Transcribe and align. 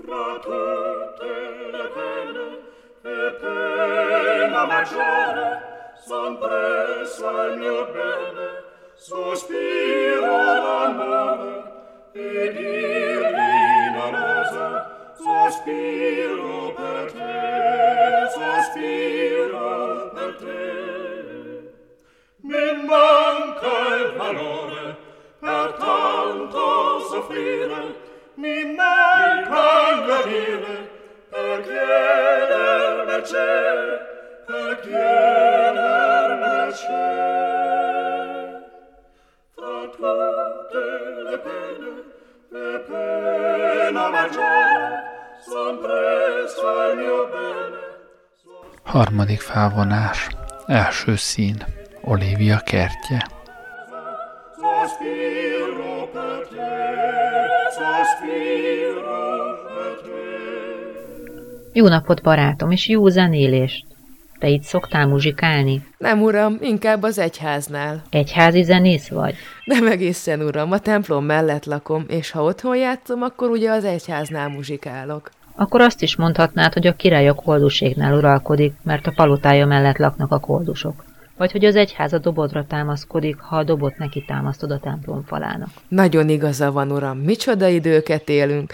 fra 0.00 0.38
tutte 0.38 1.26
le 1.72 1.88
pene 1.96 2.46
e 3.02 3.32
pena 3.40 4.64
maggiore 4.64 5.94
son 6.06 6.38
presso 6.38 7.26
al 7.26 7.58
mio 7.58 7.84
bene. 7.86 8.66
Sospiro 8.94 10.36
d'amore 10.64 11.62
e 12.12 13.90
non 13.92 14.14
osa 14.14 15.14
sospiro 15.16 16.72
per 16.74 17.12
te 17.12 18.28
sospiro 18.36 20.10
per 20.14 20.36
te. 20.36 21.72
Mi 22.42 22.86
manca 22.86 23.96
il 23.96 24.12
valore 24.16 24.96
per 25.40 25.72
tanto 25.72 27.00
soffrire 27.00 27.97
mi 28.42 28.58
manca 28.78 29.62
il 29.90 29.98
gradire 30.06 30.76
per 31.28 31.56
chieder 31.66 33.04
mercè 33.08 33.52
per 34.46 34.70
chieder 34.84 36.26
mercè 36.42 37.08
fra 39.56 39.80
tutte 39.96 40.84
le 41.28 41.36
pene 41.46 41.90
le 42.56 42.72
pena 42.88 44.04
maggiore 44.08 44.88
son 45.50 45.74
presso 45.84 46.66
al 46.84 46.96
mio 46.96 47.20
bene 47.34 47.86
Harmadik 48.84 49.40
felvonás. 49.40 50.28
Első 50.66 51.16
szín. 51.16 51.56
Olivia 52.02 52.58
kertje. 52.64 53.18
sospiro 54.60 55.17
Jó 61.72 61.88
napot, 61.88 62.22
barátom, 62.22 62.70
és 62.70 62.88
jó 62.88 63.08
zenélést! 63.08 63.86
Te 64.38 64.48
itt 64.48 64.62
szoktál 64.62 65.06
muzsikálni? 65.06 65.86
Nem, 65.98 66.22
uram, 66.22 66.58
inkább 66.60 67.02
az 67.02 67.18
egyháznál. 67.18 68.02
Egyházi 68.10 68.62
zenész 68.62 69.08
vagy? 69.08 69.34
Nem 69.64 69.86
egészen, 69.86 70.42
uram, 70.42 70.72
a 70.72 70.78
templom 70.78 71.24
mellett 71.24 71.64
lakom, 71.64 72.04
és 72.08 72.30
ha 72.30 72.42
otthon 72.42 72.76
játszom, 72.76 73.22
akkor 73.22 73.50
ugye 73.50 73.70
az 73.70 73.84
egyháznál 73.84 74.48
muzsikálok. 74.48 75.30
Akkor 75.56 75.80
azt 75.80 76.02
is 76.02 76.16
mondhatnád, 76.16 76.72
hogy 76.72 76.86
a 76.86 76.92
király 76.92 77.28
a 77.28 77.34
kolduségnál 77.34 78.16
uralkodik, 78.16 78.72
mert 78.82 79.06
a 79.06 79.12
palotája 79.16 79.66
mellett 79.66 79.96
laknak 79.96 80.32
a 80.32 80.38
koldusok. 80.38 81.04
Vagy 81.36 81.52
hogy 81.52 81.64
az 81.64 81.76
egyház 81.76 82.12
a 82.12 82.18
dobodra 82.18 82.64
támaszkodik, 82.66 83.38
ha 83.38 83.56
a 83.56 83.64
dobot 83.64 83.98
neki 83.98 84.24
támasztod 84.26 84.70
a 84.70 84.78
templom 84.78 85.24
falának. 85.24 85.68
Nagyon 85.88 86.28
igaza 86.28 86.72
van, 86.72 86.92
uram, 86.92 87.18
micsoda 87.18 87.68
időket 87.68 88.28
élünk. 88.28 88.72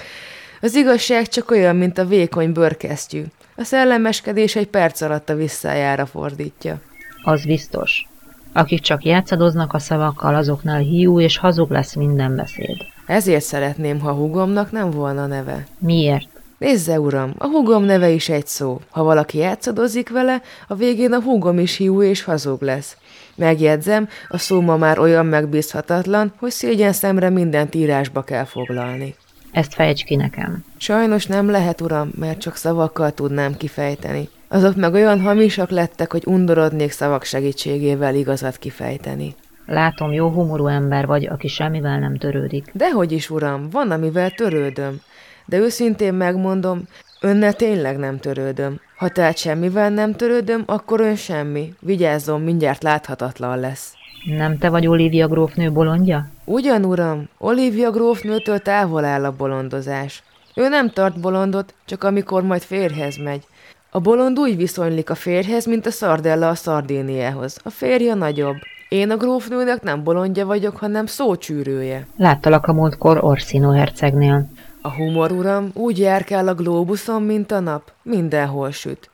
Az 0.64 0.74
igazság 0.74 1.28
csak 1.28 1.50
olyan, 1.50 1.76
mint 1.76 1.98
a 1.98 2.04
vékony 2.04 2.52
bőrkesztyű. 2.52 3.22
A 3.56 3.64
szellemeskedés 3.64 4.56
egy 4.56 4.66
perc 4.66 5.00
alatt 5.00 5.28
a 5.28 5.34
visszájára 5.34 6.06
fordítja. 6.06 6.80
Az 7.24 7.44
biztos. 7.44 8.08
Akik 8.52 8.80
csak 8.80 9.04
játszadoznak 9.04 9.72
a 9.72 9.78
szavakkal, 9.78 10.34
azoknál 10.34 10.80
hiú 10.80 11.20
és 11.20 11.36
hazug 11.36 11.70
lesz 11.70 11.94
minden 11.94 12.36
beszéd. 12.36 12.76
Ezért 13.06 13.44
szeretném, 13.44 14.00
ha 14.00 14.12
hugomnak 14.12 14.70
nem 14.70 14.90
volna 14.90 15.26
neve. 15.26 15.66
Miért? 15.78 16.28
Nézze, 16.58 17.00
uram, 17.00 17.34
a 17.38 17.46
húgom 17.46 17.84
neve 17.84 18.10
is 18.10 18.28
egy 18.28 18.46
szó. 18.46 18.80
Ha 18.90 19.02
valaki 19.02 19.38
játszadozik 19.38 20.08
vele, 20.08 20.42
a 20.68 20.74
végén 20.74 21.12
a 21.12 21.20
húgom 21.20 21.58
is 21.58 21.76
hiú 21.76 22.02
és 22.02 22.22
hazug 22.22 22.62
lesz. 22.62 22.96
Megjegyzem, 23.36 24.08
a 24.28 24.38
szó 24.38 24.60
ma 24.60 24.76
már 24.76 24.98
olyan 24.98 25.26
megbízhatatlan, 25.26 26.32
hogy 26.38 26.50
szégyen 26.50 26.92
szemre 26.92 27.30
mindent 27.30 27.74
írásba 27.74 28.22
kell 28.22 28.44
foglalni. 28.44 29.14
Ezt 29.54 29.74
fejtsd 29.74 30.04
ki 30.04 30.16
nekem. 30.16 30.64
Sajnos 30.76 31.26
nem 31.26 31.50
lehet, 31.50 31.80
uram, 31.80 32.10
mert 32.18 32.38
csak 32.38 32.56
szavakkal 32.56 33.12
tudnám 33.12 33.56
kifejteni. 33.56 34.28
Azok 34.48 34.76
meg 34.76 34.92
olyan 34.92 35.20
hamisak 35.20 35.70
lettek, 35.70 36.12
hogy 36.12 36.22
undorodnék 36.26 36.90
szavak 36.90 37.24
segítségével 37.24 38.14
igazat 38.14 38.56
kifejteni. 38.56 39.34
Látom, 39.66 40.12
jó 40.12 40.28
humorú 40.28 40.66
ember 40.66 41.06
vagy, 41.06 41.26
aki 41.26 41.48
semmivel 41.48 41.98
nem 41.98 42.16
törődik. 42.16 42.70
Dehogy 42.72 43.12
is, 43.12 43.30
uram, 43.30 43.70
van, 43.70 43.90
amivel 43.90 44.30
törődöm. 44.30 45.00
De 45.46 45.58
őszintén 45.58 46.14
megmondom, 46.14 46.82
önnel 47.20 47.52
tényleg 47.52 47.98
nem 47.98 48.18
törődöm. 48.18 48.80
Ha 48.96 49.08
tehát 49.08 49.36
semmivel 49.36 49.90
nem 49.90 50.12
törődöm, 50.12 50.62
akkor 50.66 51.00
ön 51.00 51.16
semmi. 51.16 51.74
Vigyázzon, 51.80 52.40
mindjárt 52.40 52.82
láthatatlan 52.82 53.58
lesz. 53.58 53.94
Nem 54.24 54.58
te 54.58 54.68
vagy 54.68 54.86
Olivia 54.86 55.28
grófnő 55.28 55.72
bolondja? 55.72 56.28
Ugyan, 56.46 56.84
uram, 56.84 57.28
Olivia 57.38 57.90
grófnőtől 57.90 58.58
távol 58.58 59.04
áll 59.04 59.24
a 59.24 59.36
bolondozás. 59.36 60.22
Ő 60.54 60.68
nem 60.68 60.90
tart 60.90 61.20
bolondot, 61.20 61.74
csak 61.84 62.04
amikor 62.04 62.42
majd 62.42 62.62
férhez 62.62 63.16
megy. 63.16 63.46
A 63.90 64.00
bolond 64.00 64.38
úgy 64.38 64.56
viszonylik 64.56 65.10
a 65.10 65.14
férhez, 65.14 65.66
mint 65.66 65.86
a 65.86 65.90
szardella 65.90 66.48
a 66.48 66.54
szardéniához. 66.54 67.58
A 67.62 67.70
férje 67.70 68.14
nagyobb. 68.14 68.56
Én 68.88 69.10
a 69.10 69.16
grófnőnek 69.16 69.82
nem 69.82 70.04
bolondja 70.04 70.46
vagyok, 70.46 70.76
hanem 70.76 71.06
szócsűrője. 71.06 72.06
Láttalak 72.16 72.66
a 72.66 72.72
múltkor 72.72 73.24
Orsino 73.24 73.70
hercegnél. 73.70 74.46
A 74.82 74.90
humor, 74.90 75.32
uram, 75.32 75.70
úgy 75.74 75.98
járkál 75.98 76.48
a 76.48 76.54
glóbuszon, 76.54 77.22
mint 77.22 77.52
a 77.52 77.60
nap, 77.60 77.92
mindenhol 78.02 78.70
süt. 78.70 79.10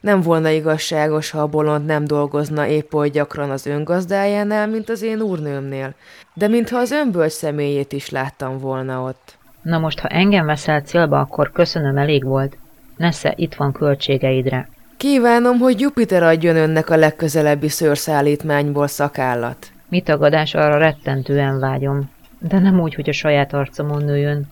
Nem 0.00 0.20
volna 0.20 0.48
igazságos, 0.48 1.30
ha 1.30 1.40
a 1.40 1.46
bolond 1.46 1.84
nem 1.84 2.04
dolgozna 2.04 2.66
épp 2.66 2.94
oly 2.94 3.08
gyakran 3.08 3.50
az 3.50 3.66
öngazdájánál, 3.66 4.66
mint 4.66 4.88
az 4.88 5.02
én 5.02 5.20
úrnőmnél, 5.20 5.94
de 6.34 6.48
mintha 6.48 6.78
az 6.78 6.90
önbölcs 6.90 7.32
személyét 7.32 7.92
is 7.92 8.10
láttam 8.10 8.58
volna 8.58 9.02
ott. 9.02 9.36
Na 9.62 9.78
most, 9.78 9.98
ha 9.98 10.08
engem 10.08 10.46
veszel 10.46 10.80
célba, 10.80 11.20
akkor 11.20 11.52
köszönöm, 11.52 11.96
elég 11.96 12.24
volt. 12.24 12.56
Nesze, 12.96 13.32
itt 13.36 13.54
van 13.54 13.72
költségeidre. 13.72 14.68
Kívánom, 14.96 15.58
hogy 15.58 15.80
Jupiter 15.80 16.22
adjon 16.22 16.56
önnek 16.56 16.90
a 16.90 16.96
legközelebbi 16.96 17.68
szőrszállítmányból 17.68 18.86
szakállat. 18.86 19.66
Mi 19.88 20.00
tagadás, 20.00 20.54
arra 20.54 20.78
rettentően 20.78 21.58
vágyom. 21.58 22.10
De 22.38 22.58
nem 22.58 22.80
úgy, 22.80 22.94
hogy 22.94 23.08
a 23.08 23.12
saját 23.12 23.52
arcomon 23.52 24.04
nőjön. 24.04 24.46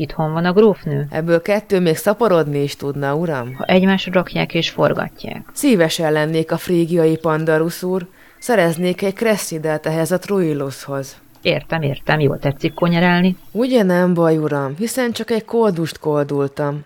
Itthon 0.00 0.32
van 0.32 0.44
a 0.44 0.52
grófnő? 0.52 1.06
Ebből 1.10 1.42
kettő 1.42 1.80
még 1.80 1.96
szaporodni 1.96 2.62
is 2.62 2.76
tudna, 2.76 3.14
uram. 3.14 3.54
Ha 3.54 3.64
egymásra 3.64 4.12
rakják 4.12 4.54
és 4.54 4.70
forgatják. 4.70 5.42
Szívesen 5.52 6.12
lennék 6.12 6.52
a 6.52 6.56
frígiai 6.56 7.16
pandarus 7.16 7.82
úr, 7.82 8.06
szereznék 8.38 9.02
egy 9.02 9.14
kresszidet 9.14 9.86
ehhez 9.86 10.10
a 10.10 10.18
Troilushoz. 10.18 11.16
Értem, 11.42 11.82
értem, 11.82 12.20
jól 12.20 12.38
tetszik 12.38 12.74
konyerálni. 12.74 13.36
Ugye 13.52 13.82
nem 13.82 14.14
baj, 14.14 14.36
uram, 14.36 14.74
hiszen 14.76 15.12
csak 15.12 15.30
egy 15.30 15.44
koldust 15.44 15.98
koldultam. 15.98 16.84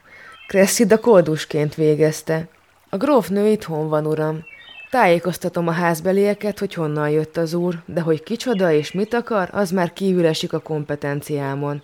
Cressida 0.48 0.98
koldusként 0.98 1.74
végezte. 1.74 2.48
A 2.90 2.96
grófnő 2.96 3.46
itthon 3.46 3.88
van, 3.88 4.06
uram. 4.06 4.44
Tájékoztatom 4.90 5.68
a 5.68 5.72
házbelieket, 5.72 6.58
hogy 6.58 6.74
honnan 6.74 7.08
jött 7.08 7.36
az 7.36 7.54
úr, 7.54 7.74
de 7.86 8.00
hogy 8.00 8.22
kicsoda 8.22 8.72
és 8.72 8.92
mit 8.92 9.14
akar, 9.14 9.48
az 9.52 9.70
már 9.70 9.92
kívül 9.92 10.26
esik 10.26 10.52
a 10.52 10.58
kompetenciámon. 10.58 11.82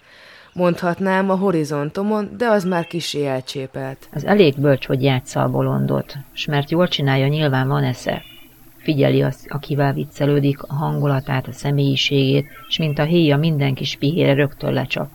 Mondhatnám 0.52 1.30
a 1.30 1.36
horizontomon, 1.36 2.30
de 2.36 2.46
az 2.46 2.64
már 2.64 2.86
kisé 2.86 3.26
elcsépelt. 3.26 4.08
Az 4.12 4.24
elég 4.24 4.60
bölcs, 4.60 4.86
hogy 4.86 5.02
játsza 5.02 5.42
a 5.42 5.50
bolondot, 5.50 6.16
s 6.32 6.46
mert 6.46 6.70
jól 6.70 6.88
csinálja, 6.88 7.26
nyilván 7.26 7.68
van 7.68 7.84
esze. 7.84 8.22
Figyeli 8.76 9.22
azt, 9.22 9.46
akivel 9.48 9.92
viccelődik, 9.92 10.62
a 10.62 10.74
hangulatát, 10.74 11.46
a 11.46 11.52
személyiségét, 11.52 12.46
és 12.68 12.78
mint 12.78 12.98
a 12.98 13.02
héja 13.02 13.36
minden 13.36 13.74
kis 13.74 13.96
pihére 13.96 14.34
rögtön 14.34 14.72
lecsap. 14.72 15.08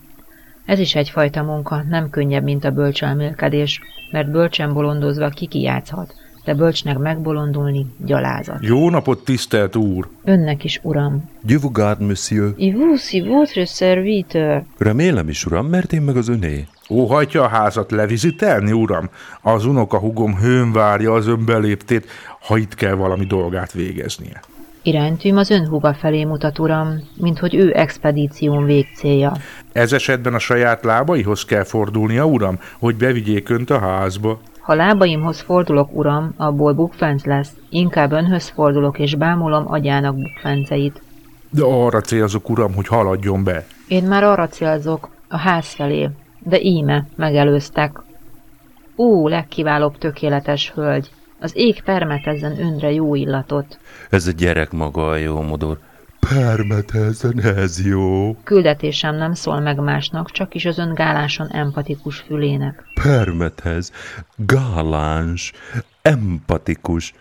Ez 0.65 0.79
is 0.79 0.95
egyfajta 0.95 1.43
munka, 1.43 1.83
nem 1.89 2.09
könnyebb, 2.09 2.43
mint 2.43 2.63
a 2.63 2.71
bölcselmélkedés, 2.71 3.81
mert 4.11 4.31
bölcsen 4.31 4.73
bolondozva 4.73 5.29
kiki 5.29 5.61
játszhat, 5.61 6.13
de 6.45 6.53
bölcsnek 6.53 6.97
megbolondulni 6.97 7.85
gyalázat. 8.05 8.57
Jó 8.61 8.89
napot, 8.89 9.23
tisztelt 9.23 9.75
úr! 9.75 10.07
Önnek 10.23 10.63
is, 10.63 10.79
uram. 10.83 11.29
Dieu 11.41 11.59
vous 11.59 11.73
garde, 11.73 12.05
monsieur. 12.05 12.53
Et 12.57 12.75
vous, 12.75 13.01
si 13.01 13.21
votre 13.21 13.65
serviteur. 13.65 14.63
Remélem 14.77 15.29
is, 15.29 15.45
uram, 15.45 15.65
mert 15.65 15.93
én 15.93 16.01
meg 16.01 16.17
az 16.17 16.27
öné. 16.27 16.67
Óhajtja 16.89 17.43
a 17.43 17.47
házat 17.47 17.91
levizitelni, 17.91 18.71
uram? 18.71 19.09
Az 19.41 19.65
unoka 19.65 19.99
hugom 19.99 20.35
hőn 20.35 20.71
várja 20.71 21.13
az 21.13 21.27
ön 21.27 21.45
beléptét, 21.45 22.05
ha 22.47 22.57
itt 22.57 22.75
kell 22.75 22.93
valami 22.93 23.25
dolgát 23.25 23.71
végeznie. 23.71 24.41
Iránytűm 24.81 25.37
az 25.37 25.49
ön 25.49 25.67
húga 25.67 25.93
felé 25.93 26.23
mutat, 26.23 26.59
uram, 26.59 27.09
mint 27.17 27.39
hogy 27.39 27.55
ő 27.55 27.73
expedíción 27.75 28.65
végcélja. 28.65 29.33
Ez 29.71 29.93
esetben 29.93 30.33
a 30.33 30.39
saját 30.39 30.83
lábaihoz 30.83 31.45
kell 31.45 31.63
fordulnia, 31.63 32.25
uram, 32.25 32.59
hogy 32.79 32.95
bevigyék 32.95 33.49
önt 33.49 33.69
a 33.69 33.79
házba. 33.79 34.39
Ha 34.65 34.73
lábaimhoz 34.73 35.39
fordulok, 35.39 35.89
uram, 35.91 36.33
abból 36.37 36.73
bukfenc 36.73 37.25
lesz. 37.25 37.51
Inkább 37.69 38.11
önhöz 38.11 38.49
fordulok, 38.49 38.99
és 38.99 39.15
bámulom 39.15 39.71
agyának 39.71 40.15
bukfenceit. 40.15 41.01
De 41.49 41.63
arra 41.63 42.01
célzok, 42.01 42.49
uram, 42.49 42.73
hogy 42.73 42.87
haladjon 42.87 43.43
be. 43.43 43.65
Én 43.87 44.03
már 44.03 44.23
arra 44.23 44.47
célzok, 44.47 45.09
a 45.27 45.37
ház 45.37 45.73
felé, 45.73 46.09
de 46.39 46.61
íme 46.61 47.07
megelőztek. 47.15 48.01
Ó, 48.97 49.27
legkiválóbb 49.27 49.97
tökéletes 49.97 50.71
hölgy! 50.71 51.11
Az 51.39 51.51
ég 51.55 51.83
permetezzen 51.83 52.59
önre 52.59 52.91
jó 52.91 53.15
illatot. 53.15 53.79
Ez 54.09 54.27
a 54.27 54.31
gyerek 54.31 54.71
maga 54.71 55.09
a 55.09 55.15
jó 55.15 55.41
modor. 55.41 55.77
Permetez, 56.29 57.25
ez 57.43 57.85
jó. 57.85 58.35
Küldetésem 58.43 59.15
nem 59.15 59.33
szól 59.33 59.59
meg 59.59 59.79
másnak, 59.79 60.31
csak 60.31 60.55
is 60.55 60.65
az 60.65 60.77
ön 60.77 60.93
gáláson 60.93 61.47
empatikus 61.47 62.17
fülének. 62.19 62.83
Permetez, 63.01 63.91
gáláns, 64.35 65.51
empatikus. 66.01 67.13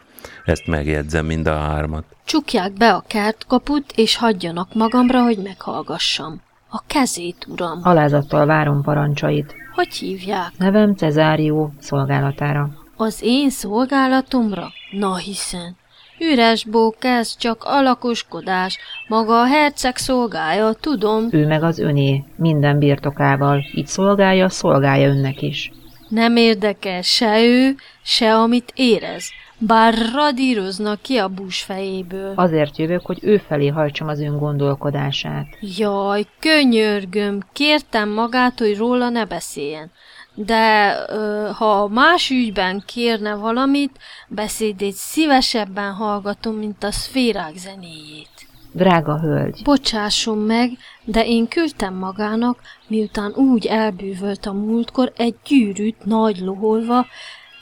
Ezt 0.44 0.66
megjegyzem 0.66 1.26
mind 1.26 1.46
a 1.46 1.58
hármat. 1.58 2.04
Csukják 2.24 2.72
be 2.72 2.92
a 2.92 3.04
kertkaput, 3.06 3.92
és 3.94 4.16
hagyjanak 4.16 4.74
magamra, 4.74 5.22
hogy 5.22 5.38
meghallgassam. 5.42 6.40
A 6.68 6.82
kezét, 6.86 7.46
uram. 7.48 7.80
Alázattal 7.82 8.46
várom 8.46 8.82
parancsait. 8.82 9.54
Hogy 9.74 9.94
hívják? 9.94 10.52
Nevem 10.58 10.94
Cezárió 10.94 11.72
szolgálatára. 11.80 12.70
Az 12.96 13.18
én 13.22 13.50
szolgálatomra? 13.50 14.72
Na 14.90 15.16
hiszen. 15.16 15.76
Üres 16.18 16.64
bók 16.64 17.04
ez, 17.04 17.36
csak 17.36 17.64
alakoskodás. 17.64 18.78
Maga 19.08 19.40
a 19.40 19.46
herceg 19.46 19.96
szolgálja, 19.96 20.72
tudom. 20.72 21.28
Ő 21.30 21.46
meg 21.46 21.62
az 21.62 21.78
öné, 21.78 22.24
minden 22.36 22.78
birtokával. 22.78 23.64
Így 23.74 23.86
szolgálja, 23.86 24.48
szolgálja 24.48 25.08
önnek 25.08 25.42
is. 25.42 25.70
Nem 26.08 26.36
érdekel 26.36 27.02
se 27.02 27.44
ő, 27.44 27.74
se 28.02 28.34
amit 28.34 28.72
érez. 28.74 29.30
Bár 29.58 29.94
radíroznak 30.14 31.02
ki 31.02 31.16
a 31.16 31.28
bús 31.28 31.62
fejéből. 31.62 32.32
Azért 32.34 32.78
jövök, 32.78 33.06
hogy 33.06 33.18
ő 33.22 33.36
felé 33.36 33.66
hajtsam 33.66 34.08
az 34.08 34.20
ön 34.20 34.38
gondolkodását. 34.38 35.46
Jaj, 35.76 36.26
könyörgöm, 36.38 37.40
kértem 37.52 38.08
magát, 38.08 38.58
hogy 38.58 38.76
róla 38.76 39.08
ne 39.08 39.24
beszéljen. 39.24 39.90
De 40.34 40.96
ö, 41.08 41.50
ha 41.52 41.88
más 41.88 42.30
ügyben 42.30 42.82
kérne 42.86 43.34
valamit, 43.34 43.98
beszédét 44.28 44.94
szívesebben 44.94 45.92
hallgatom, 45.92 46.54
mint 46.54 46.84
a 46.84 46.90
szférák 46.90 47.56
zenéjét. 47.56 48.28
Drága 48.72 49.20
hölgy, 49.20 49.60
Bocsásson 49.64 50.38
meg, 50.38 50.70
de 51.04 51.26
én 51.26 51.48
küldtem 51.48 51.94
magának, 51.94 52.58
miután 52.86 53.32
úgy 53.32 53.66
elbűvölt 53.66 54.46
a 54.46 54.52
múltkor 54.52 55.12
egy 55.16 55.34
gyűrűt 55.44 56.04
nagy 56.04 56.38
loholva, 56.38 57.06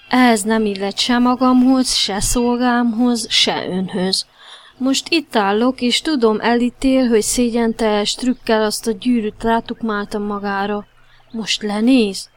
ehhez 0.09 0.43
nem 0.43 0.65
illet 0.65 0.99
se 0.99 1.19
magamhoz, 1.19 1.95
se 1.95 2.21
szolgámhoz, 2.21 3.27
se 3.31 3.67
önhöz. 3.69 4.27
Most 4.77 5.09
itt 5.09 5.37
állok, 5.37 5.81
és 5.81 6.01
tudom 6.01 6.41
elítél, 6.41 7.09
hogy 7.09 7.23
szégyenteljes 7.23 8.15
trükkel 8.15 8.63
azt 8.63 8.87
a 8.87 8.93
gyűrűt 8.93 9.43
rátukmáltam 9.43 10.23
magára. 10.23 10.87
Most 11.31 11.63
lenéz? 11.63 12.31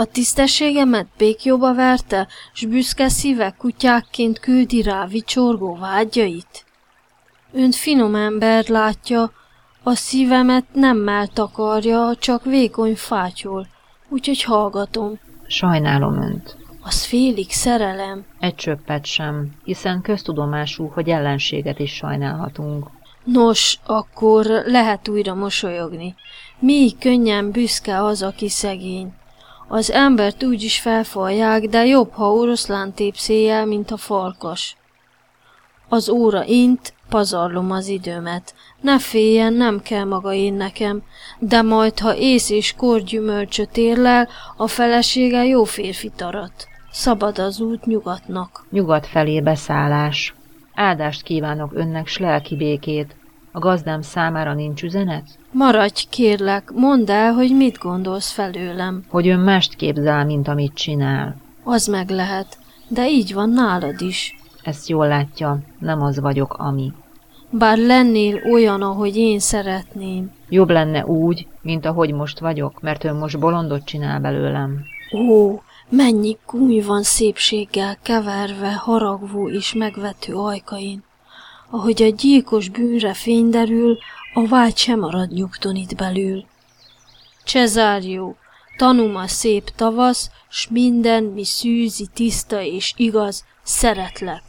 A 0.00 0.04
tisztességemet 0.04 1.06
békjóba 1.16 1.74
verte, 1.74 2.28
s 2.52 2.64
büszke 2.64 3.08
szíve 3.08 3.54
kutyákként 3.58 4.38
küldi 4.38 4.82
rá 4.82 5.06
vicsorgó 5.06 5.76
vágyait? 5.76 6.64
Önt 7.52 7.74
finom 7.74 8.14
ember 8.14 8.68
látja, 8.68 9.32
a 9.82 9.94
szívemet 9.94 10.64
nemmel 10.72 11.26
takarja, 11.26 12.14
csak 12.18 12.44
vékony 12.44 12.96
fátyol, 12.96 13.66
úgyhogy 14.08 14.42
hallgatom. 14.42 15.18
sajnálom 15.46 16.22
önt. 16.22 16.56
Az 16.82 17.04
félig 17.04 17.50
szerelem. 17.50 18.24
Egy 18.38 18.54
csöppet 18.54 19.04
sem, 19.06 19.50
hiszen 19.64 20.00
köztudomású, 20.00 20.86
hogy 20.86 21.08
ellenséget 21.08 21.78
is 21.78 21.94
sajnálhatunk. 21.94 22.86
Nos, 23.24 23.78
akkor 23.86 24.46
lehet 24.46 25.08
újra 25.08 25.34
mosolyogni. 25.34 26.14
Mi 26.58 26.94
könnyen 26.98 27.50
büszke 27.50 28.02
az, 28.02 28.22
aki 28.22 28.48
szegény. 28.48 29.12
Az 29.72 29.90
embert 29.90 30.44
úgy 30.44 30.62
is 30.62 30.80
felfalják, 30.80 31.62
de 31.62 31.86
jobb, 31.86 32.12
ha 32.12 32.32
oroszlán 32.32 32.92
tépszéjel, 32.92 33.66
mint 33.66 33.90
a 33.90 33.96
farkas. 33.96 34.76
Az 35.88 36.08
óra 36.08 36.44
int, 36.44 36.94
pazarlom 37.08 37.70
az 37.70 37.88
időmet. 37.88 38.54
Ne 38.80 38.98
féljen, 38.98 39.52
nem 39.52 39.80
kell 39.82 40.04
maga 40.04 40.32
én 40.32 40.54
nekem, 40.54 41.02
de 41.38 41.62
majd, 41.62 41.98
ha 41.98 42.16
ész 42.16 42.50
és 42.50 42.74
korgyümölcsöt 42.76 43.76
érlel, 43.76 44.28
a 44.56 44.66
felesége 44.66 45.44
jó 45.44 45.64
férfit 45.64 46.20
arat. 46.20 46.66
Szabad 46.90 47.38
az 47.38 47.60
út 47.60 47.84
nyugatnak. 47.84 48.66
Nyugat 48.70 49.06
felé 49.06 49.40
beszállás. 49.40 50.34
Áldást 50.74 51.22
kívánok 51.22 51.74
önnek, 51.74 52.06
s 52.06 52.18
lelki 52.18 52.56
békét. 52.56 53.16
A 53.52 53.58
gazdám 53.58 54.02
számára 54.02 54.54
nincs 54.54 54.82
üzenet? 54.82 55.24
Maradj, 55.52 56.06
kérlek, 56.10 56.70
mondd 56.74 57.10
el, 57.10 57.32
hogy 57.32 57.56
mit 57.56 57.78
gondolsz 57.78 58.30
felőlem. 58.30 59.04
Hogy 59.08 59.28
ön 59.28 59.40
mást 59.40 59.74
képzel, 59.74 60.24
mint 60.24 60.48
amit 60.48 60.74
csinál. 60.74 61.36
Az 61.64 61.86
meg 61.86 62.10
lehet, 62.10 62.58
de 62.88 63.08
így 63.08 63.34
van 63.34 63.50
nálad 63.50 64.00
is. 64.00 64.38
Ezt 64.62 64.88
jól 64.88 65.08
látja, 65.08 65.58
nem 65.78 66.02
az 66.02 66.20
vagyok, 66.20 66.54
ami. 66.58 66.92
Bár 67.50 67.78
lennél 67.78 68.40
olyan, 68.52 68.82
ahogy 68.82 69.16
én 69.16 69.38
szeretném. 69.38 70.32
Jobb 70.48 70.70
lenne 70.70 71.06
úgy, 71.06 71.46
mint 71.62 71.86
ahogy 71.86 72.12
most 72.12 72.38
vagyok, 72.38 72.80
mert 72.80 73.04
ön 73.04 73.16
most 73.16 73.38
bolondot 73.38 73.84
csinál 73.84 74.20
belőlem. 74.20 74.84
Ó, 75.14 75.60
mennyi 75.88 76.36
gúny 76.46 76.82
van 76.86 77.02
szépséggel 77.02 77.96
keverve, 78.02 78.72
haragvó 78.72 79.48
és 79.48 79.74
megvető 79.74 80.34
ajkain. 80.34 81.02
Ahogy 81.70 82.02
a 82.02 82.08
gyilkos 82.08 82.68
bűnre 82.68 83.14
fény 83.14 83.50
derül, 83.50 83.98
a 84.34 84.46
vágy 84.46 84.76
sem 84.76 84.98
marad 84.98 85.32
nyugton 85.32 85.76
itt 85.76 85.94
belül. 85.94 86.44
Cezárió, 87.44 88.36
tanum 88.76 89.16
a 89.16 89.26
szép 89.26 89.68
tavasz, 89.76 90.30
s 90.48 90.68
minden, 90.70 91.24
mi 91.24 91.44
szűzi, 91.44 92.06
tiszta 92.14 92.62
és 92.62 92.94
igaz, 92.96 93.44
szeretlek. 93.62 94.42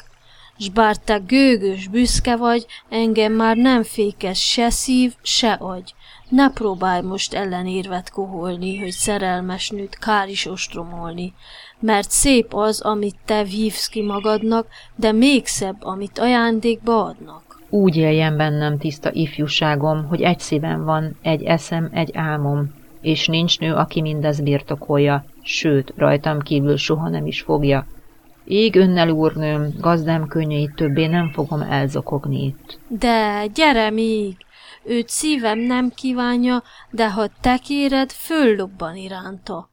S 0.57 0.69
bár 0.69 0.97
te 0.97 1.17
gőgös, 1.17 1.87
büszke 1.87 2.35
vagy, 2.35 2.65
engem 2.89 3.33
már 3.33 3.57
nem 3.57 3.83
fékez 3.83 4.37
se 4.37 4.69
szív, 4.69 5.13
se 5.21 5.51
agy. 5.51 5.93
Ne 6.29 6.49
próbálj 6.49 7.01
most 7.01 7.33
ellenérvet 7.33 8.09
koholni, 8.09 8.79
hogy 8.79 8.91
szerelmes 8.91 9.69
nőt 9.69 9.97
kár 9.97 10.29
is 10.29 10.45
ostromolni, 10.45 11.33
mert 11.81 12.09
szép 12.09 12.53
az, 12.53 12.81
amit 12.81 13.15
te 13.25 13.43
vívsz 13.43 13.87
ki 13.87 14.01
magadnak, 14.01 14.67
de 14.95 15.11
még 15.11 15.45
szebb, 15.45 15.83
amit 15.83 16.19
ajándékba 16.19 17.03
adnak. 17.03 17.59
Úgy 17.69 17.95
éljen 17.95 18.37
bennem 18.37 18.77
tiszta 18.77 19.11
ifjúságom, 19.11 20.05
hogy 20.07 20.21
egy 20.21 20.39
szívem 20.39 20.83
van, 20.83 21.17
egy 21.21 21.43
eszem, 21.43 21.89
egy 21.91 22.09
álmom, 22.13 22.73
és 23.01 23.27
nincs 23.27 23.59
nő, 23.59 23.73
aki 23.73 24.01
mindez 24.01 24.41
birtokolja, 24.41 25.25
sőt, 25.41 25.93
rajtam 25.95 26.39
kívül 26.39 26.77
soha 26.77 27.09
nem 27.09 27.25
is 27.25 27.41
fogja. 27.41 27.85
Ég 28.45 28.75
önnel, 28.75 29.09
úrnőm, 29.09 29.73
gazdám 29.79 30.27
könnyeit 30.27 30.75
többé 30.75 31.05
nem 31.05 31.31
fogom 31.31 31.61
elzokogni 31.61 32.43
itt. 32.43 32.79
De 32.87 33.45
gyere 33.53 33.89
még! 33.89 34.35
Őt 34.83 35.09
szívem 35.09 35.59
nem 35.59 35.89
kívánja, 35.89 36.63
de 36.89 37.11
ha 37.11 37.27
te 37.41 37.57
kéred, 37.57 38.11
föllobban 38.11 38.95
iránta. 38.95 39.70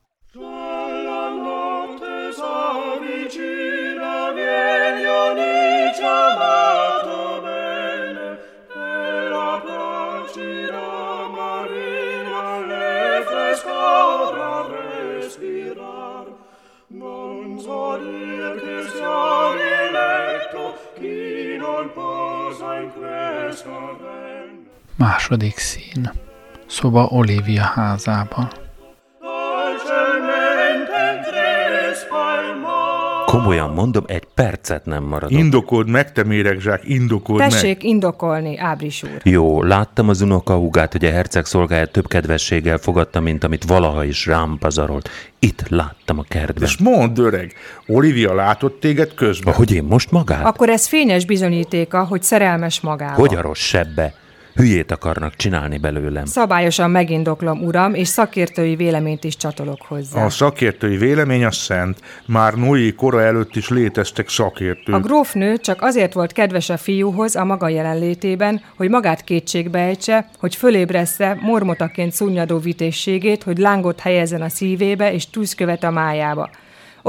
So 17.68 17.98
dir 17.98 18.54
che 18.64 18.76
sia 18.92 19.52
diletto 19.60 20.62
chi 20.96 21.56
non 21.60 21.90
posa 21.92 22.80
in 22.80 22.90
questa. 22.96 23.76
Második 24.96 25.58
szín. 25.58 26.10
Szoba 26.66 27.04
Olivia 27.10 27.64
házában. 27.64 28.48
Komolyan 33.30 33.70
mondom, 33.70 34.04
egy 34.06 34.24
percet 34.34 34.84
nem 34.84 35.04
maradok. 35.04 35.38
Indokold 35.38 35.88
meg, 35.88 36.12
te 36.12 36.24
méregzsák, 36.24 36.80
indokold 36.84 37.38
meg. 37.38 37.50
Tessék 37.50 37.82
indokolni, 37.82 38.58
Ábris 38.58 39.02
úr. 39.02 39.20
Jó, 39.22 39.62
láttam 39.62 40.08
az 40.08 40.20
unokahúgát, 40.20 40.92
hogy 40.92 41.04
a 41.04 41.10
herceg 41.10 41.44
szolgáját 41.44 41.90
több 41.90 42.06
kedvességgel 42.06 42.78
fogadta, 42.78 43.20
mint 43.20 43.44
amit 43.44 43.64
valaha 43.64 44.04
is 44.04 44.26
rám 44.26 44.56
pazarolt. 44.60 45.08
Itt 45.38 45.68
láttam 45.68 46.18
a 46.18 46.24
kertben. 46.28 46.68
És 46.68 46.76
mondd, 46.76 47.20
öreg, 47.20 47.52
Olivia 47.86 48.34
látott 48.34 48.80
téged 48.80 49.14
közben. 49.14 49.54
Hogy 49.54 49.72
én 49.72 49.84
most 49.84 50.10
magát? 50.10 50.44
Akkor 50.44 50.68
ez 50.68 50.86
fényes 50.86 51.24
bizonyítéka, 51.24 52.04
hogy 52.04 52.22
szerelmes 52.22 52.80
magába. 52.80 53.14
Hogy 53.14 53.34
a 53.34 53.40
rossz 53.40 53.60
sebbe? 53.60 54.14
Hülyét 54.58 54.90
akarnak 54.90 55.36
csinálni 55.36 55.78
belőlem. 55.78 56.24
Szabályosan 56.24 56.90
megindoklom, 56.90 57.62
uram, 57.62 57.94
és 57.94 58.08
szakértői 58.08 58.76
véleményt 58.76 59.24
is 59.24 59.36
csatolok 59.36 59.82
hozzá. 59.82 60.24
A 60.24 60.30
szakértői 60.30 60.96
vélemény 60.96 61.44
a 61.44 61.50
szent. 61.50 62.00
Már 62.26 62.54
Noé 62.54 62.92
kora 62.92 63.22
előtt 63.22 63.56
is 63.56 63.68
léteztek 63.68 64.28
szakértők. 64.28 64.94
A 64.94 65.00
grófnő 65.00 65.56
csak 65.56 65.82
azért 65.82 66.12
volt 66.12 66.32
kedves 66.32 66.68
a 66.68 66.76
fiúhoz 66.76 67.36
a 67.36 67.44
maga 67.44 67.68
jelenlétében, 67.68 68.62
hogy 68.76 68.88
magát 68.88 69.24
kétségbe 69.24 69.78
ejtse, 69.78 70.28
hogy 70.38 70.54
fölébressze 70.54 71.38
mormotaként 71.40 72.12
szunnyadó 72.12 72.58
vitézségét, 72.58 73.42
hogy 73.42 73.58
lángot 73.58 74.00
helyezzen 74.00 74.42
a 74.42 74.48
szívébe 74.48 75.12
és 75.12 75.30
tűzkövet 75.30 75.84
a 75.84 75.90
májába. 75.90 76.50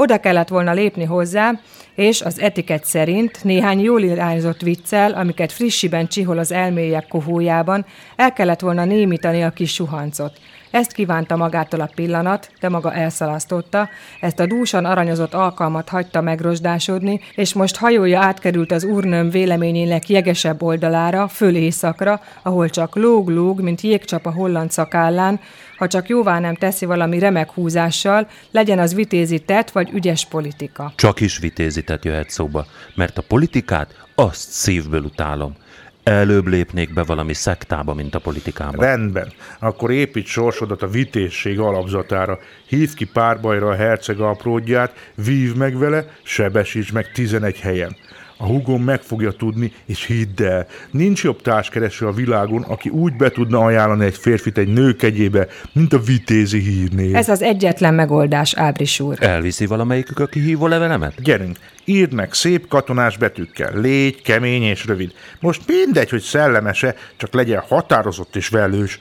Oda 0.00 0.20
kellett 0.20 0.48
volna 0.48 0.72
lépni 0.72 1.04
hozzá, 1.04 1.60
és 1.94 2.20
az 2.20 2.38
etiket 2.38 2.84
szerint 2.84 3.44
néhány 3.44 3.80
jól 3.80 4.02
irányzott 4.02 4.60
viccel, 4.60 5.12
amiket 5.12 5.52
frissiben 5.52 6.06
csihol 6.06 6.38
az 6.38 6.52
elmélyebb 6.52 7.08
kohójában, 7.08 7.86
el 8.16 8.32
kellett 8.32 8.60
volna 8.60 8.84
némítani 8.84 9.42
a 9.42 9.50
kis 9.50 9.72
suhancot. 9.72 10.32
Ezt 10.70 10.92
kívánta 10.92 11.36
magától 11.36 11.80
a 11.80 11.90
pillanat, 11.94 12.50
de 12.60 12.68
maga 12.68 12.94
elszalasztotta, 12.94 13.88
ezt 14.20 14.40
a 14.40 14.46
dúsan 14.46 14.84
aranyozott 14.84 15.34
alkalmat 15.34 15.88
hagyta 15.88 16.20
megrosdásodni, 16.20 17.20
és 17.34 17.52
most 17.52 17.76
hajója 17.76 18.20
átkerült 18.20 18.72
az 18.72 18.84
úrnőm 18.84 19.30
véleményének 19.30 20.08
jegesebb 20.08 20.62
oldalára, 20.62 21.28
föl 21.28 21.54
éjszakra, 21.54 22.20
ahol 22.42 22.70
csak 22.70 22.96
lóg-lóg, 22.96 23.60
mint 23.60 23.80
jégcsap 23.80 24.26
a 24.26 24.32
holland 24.32 24.70
szakállán, 24.70 25.40
ha 25.76 25.86
csak 25.86 26.08
jóvá 26.08 26.38
nem 26.38 26.54
teszi 26.54 26.84
valami 26.84 27.18
remek 27.18 27.50
húzással, 27.50 28.28
legyen 28.50 28.78
az 28.78 28.94
vitézi 28.94 29.38
tett 29.38 29.70
vagy 29.70 29.90
ügyes 29.92 30.26
politika. 30.26 30.92
Csak 30.96 31.20
is 31.20 31.38
vitézitet 31.38 32.04
jöhet 32.04 32.30
szóba, 32.30 32.66
mert 32.94 33.18
a 33.18 33.22
politikát 33.22 33.94
azt 34.14 34.50
szívből 34.50 35.02
utálom. 35.02 35.56
Előbb 36.02 36.46
lépnék 36.46 36.92
be 36.92 37.02
valami 37.02 37.34
szektába, 37.34 37.94
mint 37.94 38.14
a 38.14 38.18
politikába. 38.18 38.84
Rendben, 38.84 39.32
akkor 39.58 39.90
építs 39.90 40.28
sorsodat 40.28 40.82
a 40.82 40.88
vitézség 40.88 41.58
alapzatára. 41.58 42.38
Hív 42.66 42.94
ki 42.94 43.04
párbajra 43.04 43.68
a 43.68 43.74
herceg 43.74 44.20
apródját, 44.20 45.12
vív 45.14 45.54
meg 45.54 45.78
vele, 45.78 46.04
sebesíts 46.22 46.92
meg 46.92 47.12
11 47.12 47.60
helyen. 47.60 47.96
A 48.42 48.46
hugom 48.46 48.82
meg 48.82 49.02
fogja 49.02 49.30
tudni, 49.32 49.72
és 49.86 50.04
hidd 50.04 50.42
el, 50.42 50.66
nincs 50.90 51.22
jobb 51.24 51.42
társkereső 51.42 52.06
a 52.06 52.12
világon, 52.12 52.62
aki 52.62 52.88
úgy 52.88 53.16
be 53.16 53.30
tudna 53.30 53.64
ajánlani 53.64 54.04
egy 54.04 54.16
férfit 54.16 54.58
egy 54.58 54.72
nő 54.72 54.96
kegyébe, 54.96 55.46
mint 55.72 55.92
a 55.92 55.98
vitézi 55.98 56.58
hírnév. 56.58 57.14
Ez 57.14 57.28
az 57.28 57.42
egyetlen 57.42 57.94
megoldás, 57.94 58.54
Ábris 58.54 59.00
úr. 59.00 59.16
Elviszi 59.20 59.66
valamelyikük 59.66 60.18
a 60.18 60.26
kihívó 60.26 60.66
levelemet? 60.66 61.22
Gyerünk, 61.22 61.58
írd 61.84 62.12
meg 62.12 62.32
szép 62.32 62.68
katonás 62.68 63.16
betűkkel, 63.16 63.80
légy 63.80 64.22
kemény 64.22 64.62
és 64.62 64.86
rövid. 64.86 65.12
Most 65.40 65.62
mindegy, 65.66 66.10
hogy 66.10 66.22
szellemese, 66.22 66.94
csak 67.16 67.32
legyen 67.34 67.62
határozott 67.68 68.36
és 68.36 68.48
velős. 68.48 68.98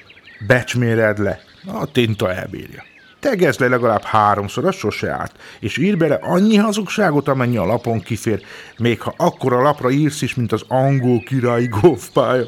Becsméred 0.48 1.20
le, 1.20 1.40
a 1.66 1.92
tinta 1.92 2.34
elbírja. 2.34 2.84
Tegezd 3.20 3.60
le 3.60 3.68
legalább 3.68 4.04
háromszor, 4.04 4.66
az 4.66 4.76
sose 4.76 5.12
árt, 5.12 5.36
és 5.60 5.78
ír 5.78 5.98
bele 5.98 6.20
annyi 6.22 6.56
hazugságot, 6.56 7.28
amennyi 7.28 7.58
a 7.58 7.66
lapon 7.66 8.00
kifér, 8.00 8.42
még 8.78 9.02
ha 9.02 9.14
akkora 9.18 9.62
lapra 9.62 9.90
írsz 9.90 10.22
is, 10.22 10.36
mint 10.36 10.52
az 10.52 10.64
angol 10.68 11.20
királyi 11.20 11.68
golfpálya. 11.68 12.46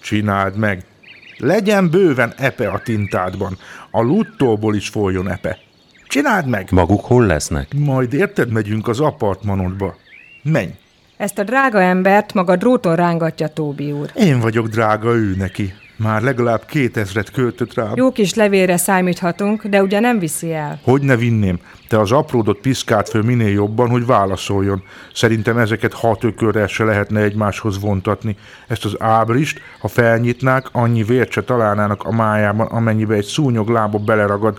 Csináld 0.00 0.56
meg. 0.56 0.84
Legyen 1.36 1.90
bőven 1.90 2.32
epe 2.36 2.68
a 2.68 2.78
tintádban, 2.78 3.58
a 3.90 4.00
luttóból 4.00 4.74
is 4.74 4.88
folyjon 4.88 5.30
epe. 5.30 5.58
Csináld 6.06 6.46
meg! 6.46 6.68
Maguk 6.70 7.04
hol 7.04 7.26
lesznek? 7.26 7.74
Majd 7.74 8.12
érted, 8.12 8.52
megyünk 8.52 8.88
az 8.88 9.00
apartmanodba. 9.00 9.96
Menj! 10.42 10.70
Ezt 11.16 11.38
a 11.38 11.44
drága 11.44 11.82
embert 11.82 12.34
maga 12.34 12.56
dróton 12.56 12.96
rángatja 12.96 13.48
Tóbi 13.48 13.92
úr. 13.92 14.10
Én 14.14 14.40
vagyok 14.40 14.66
drága 14.66 15.14
ő 15.14 15.34
neki. 15.36 15.74
Már 15.98 16.22
legalább 16.22 16.64
kétezret 16.66 17.30
költött 17.30 17.74
rám. 17.74 17.92
Jó 17.94 18.12
kis 18.12 18.34
levélre 18.34 18.76
számíthatunk, 18.76 19.64
de 19.64 19.82
ugye 19.82 20.00
nem 20.00 20.18
viszi 20.18 20.52
el. 20.52 20.80
Hogy 20.82 21.02
ne 21.02 21.16
vinném? 21.16 21.58
Te 21.88 21.98
az 21.98 22.12
apródot 22.12 22.58
piszkált 22.58 23.08
föl 23.08 23.22
minél 23.22 23.48
jobban, 23.48 23.88
hogy 23.88 24.06
válaszoljon. 24.06 24.82
Szerintem 25.14 25.58
ezeket 25.58 25.92
hat 25.92 26.24
ökörrel 26.24 26.66
se 26.66 26.84
lehetne 26.84 27.20
egymáshoz 27.20 27.80
vontatni. 27.80 28.36
Ezt 28.68 28.84
az 28.84 28.96
ábrist, 28.98 29.60
ha 29.80 29.88
felnyitnák, 29.88 30.68
annyi 30.72 31.02
vért 31.02 31.30
se 31.30 31.42
találnának 31.42 32.02
a 32.02 32.12
májában, 32.12 32.66
amennyibe 32.66 33.14
egy 33.14 33.24
szúnyog 33.24 33.68
lába 33.68 33.98
beleragad. 33.98 34.58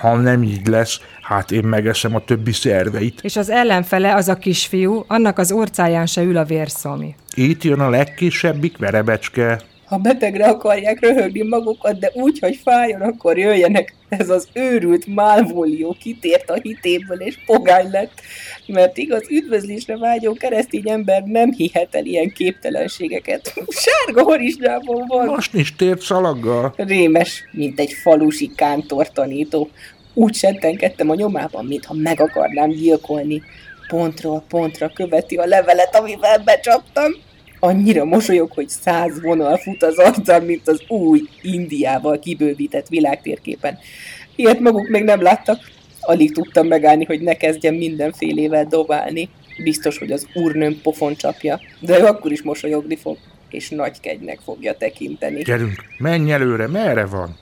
Ha 0.00 0.16
nem 0.16 0.42
így 0.42 0.66
lesz, 0.66 1.00
hát 1.22 1.50
én 1.50 1.64
megeszem 1.64 2.14
a 2.14 2.24
többi 2.24 2.52
szerveit. 2.52 3.20
És 3.22 3.36
az 3.36 3.50
ellenfele, 3.50 4.14
az 4.14 4.28
a 4.28 4.34
kisfiú, 4.34 5.04
annak 5.06 5.38
az 5.38 5.52
orcáján 5.52 6.06
se 6.06 6.22
ül 6.22 6.36
a 6.36 6.44
vérszomi. 6.44 7.14
Itt 7.34 7.62
jön 7.62 7.80
a 7.80 7.88
legkisebbik 7.88 8.78
verebecske. 8.78 9.60
Ha 9.88 9.96
betegre 9.96 10.46
akarják 10.46 11.00
röhögni 11.00 11.42
magukat, 11.42 11.98
de 11.98 12.10
úgy, 12.14 12.38
hogy 12.38 12.60
fájjon, 12.62 13.00
akkor 13.00 13.38
jöjjenek. 13.38 13.94
Ez 14.08 14.30
az 14.30 14.48
őrült 14.52 15.06
Malvolió 15.06 15.96
kitért 16.00 16.50
a 16.50 16.58
hitéből 16.62 17.20
és 17.20 17.38
pogány 17.46 17.90
lett, 17.90 18.20
mert 18.66 18.96
igaz 18.96 19.30
üdvözlésre 19.30 19.96
vágyó 19.96 20.32
keresztény 20.32 20.90
ember 20.90 21.22
nem 21.22 21.52
hihet 21.52 21.94
el 21.94 22.04
ilyen 22.04 22.32
képtelenségeket. 22.32 23.54
Sárga 23.68 24.22
horizsnyában 24.22 25.04
van. 25.06 25.26
Most 25.26 25.54
is 25.54 25.76
tért 25.76 26.00
szalaggal. 26.00 26.74
Rémes, 26.76 27.44
mint 27.52 27.80
egy 27.80 27.92
falusi 27.92 28.50
kántor 28.54 29.12
tanító. 29.12 29.68
Úgy 30.14 30.34
settenkedtem 30.34 31.10
a 31.10 31.14
nyomában, 31.14 31.64
mintha 31.64 31.94
meg 31.94 32.20
akarnám 32.20 32.70
gyilkolni. 32.70 33.42
Pontról 33.88 34.44
pontra 34.48 34.88
követi 34.88 35.36
a 35.36 35.46
levelet, 35.46 35.96
amivel 35.96 36.38
becsaptam. 36.38 37.12
Annyira 37.60 38.04
mosolyog, 38.04 38.52
hogy 38.52 38.68
száz 38.68 39.22
vonal 39.22 39.56
fut 39.56 39.82
az 39.82 39.98
arcam, 39.98 40.44
mint 40.44 40.68
az 40.68 40.82
új 40.88 41.22
Indiával 41.42 42.18
kibővített 42.18 42.88
világtérképen. 42.88 43.78
Ilyet 44.36 44.60
maguk 44.60 44.88
még 44.88 45.04
nem 45.04 45.22
láttak. 45.22 45.58
Alig 46.00 46.32
tudtam 46.32 46.66
megállni, 46.66 47.04
hogy 47.04 47.20
ne 47.20 47.34
kezdjem 47.34 47.74
mindenfélével 47.74 48.64
dobálni. 48.64 49.28
Biztos, 49.62 49.98
hogy 49.98 50.12
az 50.12 50.26
úrnőm 50.34 50.80
pofon 50.82 51.14
csapja, 51.14 51.60
de 51.80 52.00
ő 52.00 52.04
akkor 52.04 52.32
is 52.32 52.42
mosolyogni 52.42 52.96
fog, 52.96 53.16
és 53.50 53.68
nagy 53.68 54.00
kegynek 54.00 54.38
fogja 54.44 54.76
tekinteni. 54.76 55.42
Gyerünk, 55.42 55.84
menj 55.98 56.32
előre, 56.32 56.66
merre 56.66 57.06
van? 57.06 57.36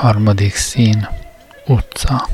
Harmadik 0.00 0.54
szín. 0.54 1.08
Utca. 1.66 2.28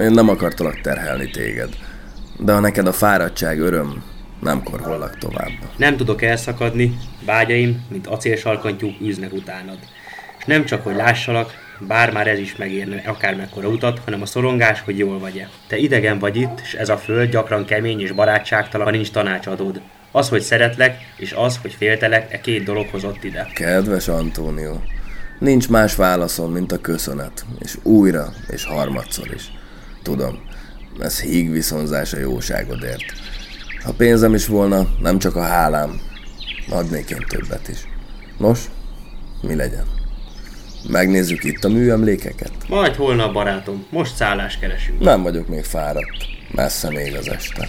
Én 0.00 0.10
nem 0.10 0.28
akartalak 0.28 0.80
terhelni 0.80 1.30
téged, 1.30 1.68
de 2.38 2.52
ha 2.52 2.60
neked 2.60 2.86
a 2.86 2.92
fáradtság 2.92 3.60
öröm, 3.60 4.04
nem 4.40 4.62
korhollak 4.62 5.18
tovább. 5.18 5.50
Nem 5.76 5.96
tudok 5.96 6.22
elszakadni, 6.22 6.98
vágyaim, 7.24 7.86
mint 7.90 8.06
acélsalkantyúk 8.06 9.00
űznek 9.02 9.32
utánad. 9.32 9.78
És 10.38 10.44
nem 10.44 10.64
csak, 10.64 10.84
hogy 10.84 10.96
lássalak, 10.96 11.52
bár 11.78 12.12
már 12.12 12.26
ez 12.26 12.38
is 12.38 12.56
megérne 12.56 13.02
akármekkora 13.06 13.68
utat, 13.68 14.00
hanem 14.04 14.22
a 14.22 14.26
szorongás, 14.26 14.80
hogy 14.80 14.98
jól 14.98 15.18
vagy-e. 15.18 15.48
Te 15.66 15.76
idegen 15.76 16.18
vagy 16.18 16.36
itt, 16.36 16.60
és 16.62 16.74
ez 16.74 16.88
a 16.88 16.96
föld 16.96 17.30
gyakran 17.30 17.64
kemény 17.64 18.00
és 18.00 18.12
barátságtalan, 18.12 18.86
ha 18.86 18.92
nincs 18.92 19.10
tanácsadód. 19.10 19.80
Az, 20.12 20.28
hogy 20.28 20.42
szeretlek, 20.42 20.96
és 21.16 21.32
az, 21.32 21.58
hogy 21.62 21.72
féltelek, 21.72 22.32
e 22.32 22.40
két 22.40 22.64
dolog 22.64 22.86
hozott 22.90 23.24
ide. 23.24 23.50
Kedves 23.54 24.08
Antónió, 24.08 24.82
nincs 25.38 25.68
más 25.68 25.94
válaszom, 25.94 26.52
mint 26.52 26.72
a 26.72 26.78
köszönet, 26.78 27.44
és 27.58 27.78
újra, 27.82 28.32
és 28.50 28.64
harmadszor 28.64 29.34
is. 29.34 29.52
Tudom, 30.02 30.38
ez 31.00 31.20
híg 31.20 31.50
viszonzás 31.52 32.12
a 32.12 32.18
jóságodért. 32.18 33.04
Ha 33.84 33.92
pénzem 33.92 34.34
is 34.34 34.46
volna, 34.46 34.88
nem 35.00 35.18
csak 35.18 35.36
a 35.36 35.42
hálám, 35.42 36.00
adnék 36.70 37.10
én 37.10 37.24
többet 37.28 37.68
is. 37.68 37.78
Nos, 38.38 38.60
mi 39.42 39.54
legyen? 39.54 39.84
Megnézzük 40.88 41.44
itt 41.44 41.64
a 41.64 41.68
műemlékeket? 41.68 42.52
Majd 42.68 42.94
holnap, 42.94 43.32
barátom, 43.32 43.86
most 43.90 44.14
szállás 44.14 44.58
keresünk. 44.58 45.00
Nem 45.00 45.22
vagyok 45.22 45.48
még 45.48 45.64
fáradt, 45.64 46.26
messze 46.50 46.90
még 46.90 47.16
az 47.16 47.28
este. 47.28 47.68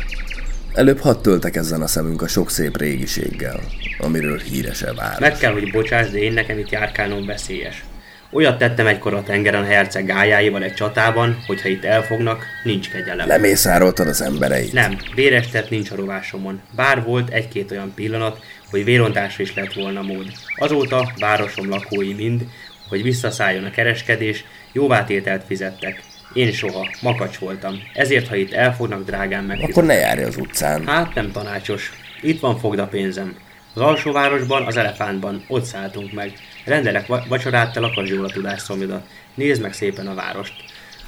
Előbb 0.74 1.00
hadd 1.00 1.22
töltekezzen 1.22 1.82
a 1.82 1.88
szemünk 1.88 2.22
a 2.22 2.28
sok 2.28 2.50
szép 2.50 2.78
régiséggel, 2.78 3.60
amiről 3.98 4.38
híres 4.38 4.82
e 4.82 4.94
város. 4.94 5.20
Meg 5.20 5.38
kell, 5.38 5.52
hogy 5.52 5.72
bocsáss, 5.72 6.10
de 6.10 6.18
én 6.18 6.34
nekem 6.34 6.58
itt 6.58 6.70
járkálnom 6.70 7.26
veszélyes. 7.26 7.84
Olyat 8.32 8.58
tettem 8.58 8.88
egykor 8.88 9.14
a 9.14 9.24
tengeren 9.24 9.62
a 9.62 9.66
herceg 9.66 10.06
gályáival 10.06 10.64
egy 10.64 10.74
csatában, 10.74 11.38
hogy 11.48 11.62
ha 11.62 11.68
itt 11.68 11.84
elfognak, 11.84 12.44
nincs 12.64 12.90
kegyelem. 12.90 13.28
Lemészároltad 13.28 14.08
az 14.08 14.22
embereit. 14.22 14.74
Nem, 14.74 14.98
véres 15.16 15.48
tett 15.48 15.70
nincs 15.70 15.92
a 15.92 15.96
rovásomon. 15.96 16.62
Bár 16.76 17.04
volt 17.04 17.30
egy-két 17.30 17.72
olyan 17.72 17.94
pillanat, 17.96 18.40
hogy 18.70 18.84
vérontásra 18.84 19.44
is 19.44 19.56
lett 19.56 19.74
volna 19.74 20.02
mód. 20.02 20.26
Azóta 20.56 21.12
városom 21.20 21.70
lakói 21.70 22.14
mind, 22.14 22.46
hogy 22.90 23.04
visszaszálljon 23.04 23.64
a 23.64 23.72
kereskedés, 23.72 24.46
jóvátételt 24.72 25.44
fizettek. 25.48 26.02
Én 26.34 26.52
soha, 26.52 26.88
makacs 27.02 27.38
voltam. 27.38 27.76
Ezért, 27.94 28.28
ha 28.28 28.36
itt 28.36 28.54
elfognak, 28.54 29.06
drágán 29.06 29.44
meg. 29.44 29.60
Akkor 29.62 29.84
ne 29.84 29.94
járj 29.94 30.24
az 30.24 30.38
utcán. 30.38 30.88
Hát 30.88 31.14
nem 31.14 31.32
tanácsos. 31.32 31.92
Itt 32.22 32.40
van 32.40 32.60
fogda 32.60 32.88
pénzem. 32.88 33.36
Az 33.74 33.82
alsóvárosban, 33.82 34.66
az 34.66 34.78
elefántban, 34.78 35.44
ott 35.48 35.64
szálltunk 35.64 36.14
meg. 36.14 36.34
Rendelek 36.66 37.08
va- 37.08 37.28
vacsorát, 37.28 37.74
te 37.74 37.80
lakasd 37.80 38.12
jól 38.14 38.26
a 38.26 38.30
tudásszomjodat. 38.30 39.08
Nézd 39.36 39.62
meg 39.62 39.74
szépen 39.74 40.08
a 40.08 40.14
várost. 40.14 40.54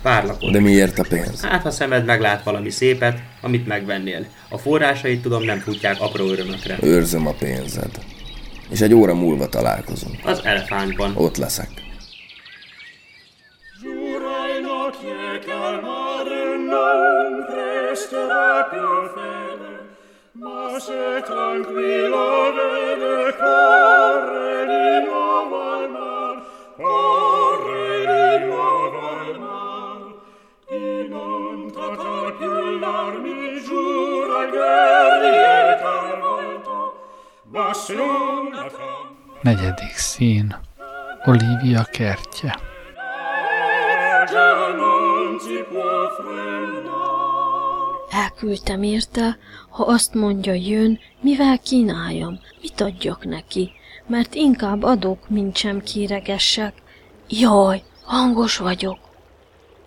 Várlak 0.02 0.42
ott. 0.42 0.52
De 0.52 0.60
miért 0.60 1.00
a 1.00 1.06
pénz? 1.10 1.42
Hát, 1.46 1.62
ha 1.62 1.72
szemed 1.72 2.06
meglát 2.06 2.44
valami 2.44 2.70
szépet, 2.70 3.20
amit 3.42 3.68
megvennél. 3.68 4.26
A 4.50 4.58
forrásait 4.58 5.22
tudom 5.22 5.44
nem 5.44 5.60
futják 5.60 5.96
apró 6.00 6.28
örömökre. 6.30 6.78
Őrzöm 6.82 7.28
a 7.28 7.32
pénzed. 7.34 7.92
És 8.70 8.82
egy 8.82 8.94
óra 8.94 9.14
múlva 9.16 9.50
találkozunk. 9.50 10.16
Az 10.24 10.40
elefántban. 10.44 11.12
Ott 11.16 11.38
leszek. 11.38 11.70
Presterà 18.02 18.64
più 18.64 19.10
fede, 19.14 19.96
ma 20.34 20.80
se 20.80 21.22
tranquillo 21.24 22.52
vede 22.54 23.36
corre 23.38 24.66
di 24.66 25.06
nuovo 25.06 25.62
al 25.62 25.90
mar, 25.92 26.42
corre 26.78 28.40
di 28.40 28.46
nuovo 28.46 29.00
al 29.20 29.40
mar. 29.40 30.00
Di 30.68 31.08
non 31.10 31.72
tratar 31.72 32.36
più 32.38 32.80
l'armi 32.80 33.62
giura 33.62 34.46
guerrier 34.48 35.80
talvolta, 35.80 36.92
ma 37.52 37.74
se 37.74 37.94
non 37.94 38.50
la 38.52 38.66
tra- 38.66 39.10
Negyedik 39.44 40.00
szín. 40.00 40.58
Olivia 41.26 41.86
kertje. 41.92 42.52
già 44.32 44.72
non 44.74 45.40
si 45.40 45.64
può 45.70 45.71
frenare. 45.71 45.71
Elküldtem 48.12 48.84
érte, 48.84 49.38
ha 49.70 49.84
azt 49.84 50.14
mondja 50.14 50.54
jön, 50.54 51.00
mivel 51.22 51.60
kínáljam, 51.60 52.40
mit 52.62 52.82
adjak 52.82 53.26
neki, 53.26 53.72
mert 54.08 54.36
inkább 54.36 54.84
adok, 54.84 55.30
mint 55.30 55.58
sem 55.58 55.82
kéregessek. 55.82 56.74
Jaj, 57.30 57.82
hangos 58.04 58.58
vagyok. 58.58 58.98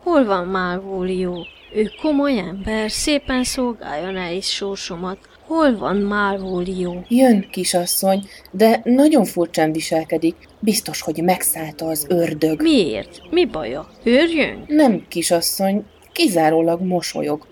Hol 0.02 0.24
van 0.24 0.46
Málvólió? 0.46 1.46
Ő 1.74 1.90
komoly 2.02 2.38
ember, 2.38 2.90
szépen 2.90 3.44
szolgálja 3.44 4.10
nehéz 4.10 4.46
sorsomat. 4.46 5.18
Hol 5.46 5.76
van 5.76 5.96
Málvólió? 5.96 7.04
Jön, 7.08 7.48
kisasszony, 7.50 8.28
de 8.50 8.80
nagyon 8.84 9.24
furcsán 9.24 9.72
viselkedik. 9.72 10.36
Biztos, 10.60 11.00
hogy 11.00 11.22
megszállta 11.22 11.86
az 11.86 12.06
ördög. 12.08 12.62
Miért? 12.62 13.22
Mi 13.30 13.44
baja? 13.46 13.88
Őrjön? 14.02 14.64
Nem, 14.66 15.04
kisasszony, 15.08 15.84
kizárólag 16.12 16.80
mosolyog. 16.80 17.46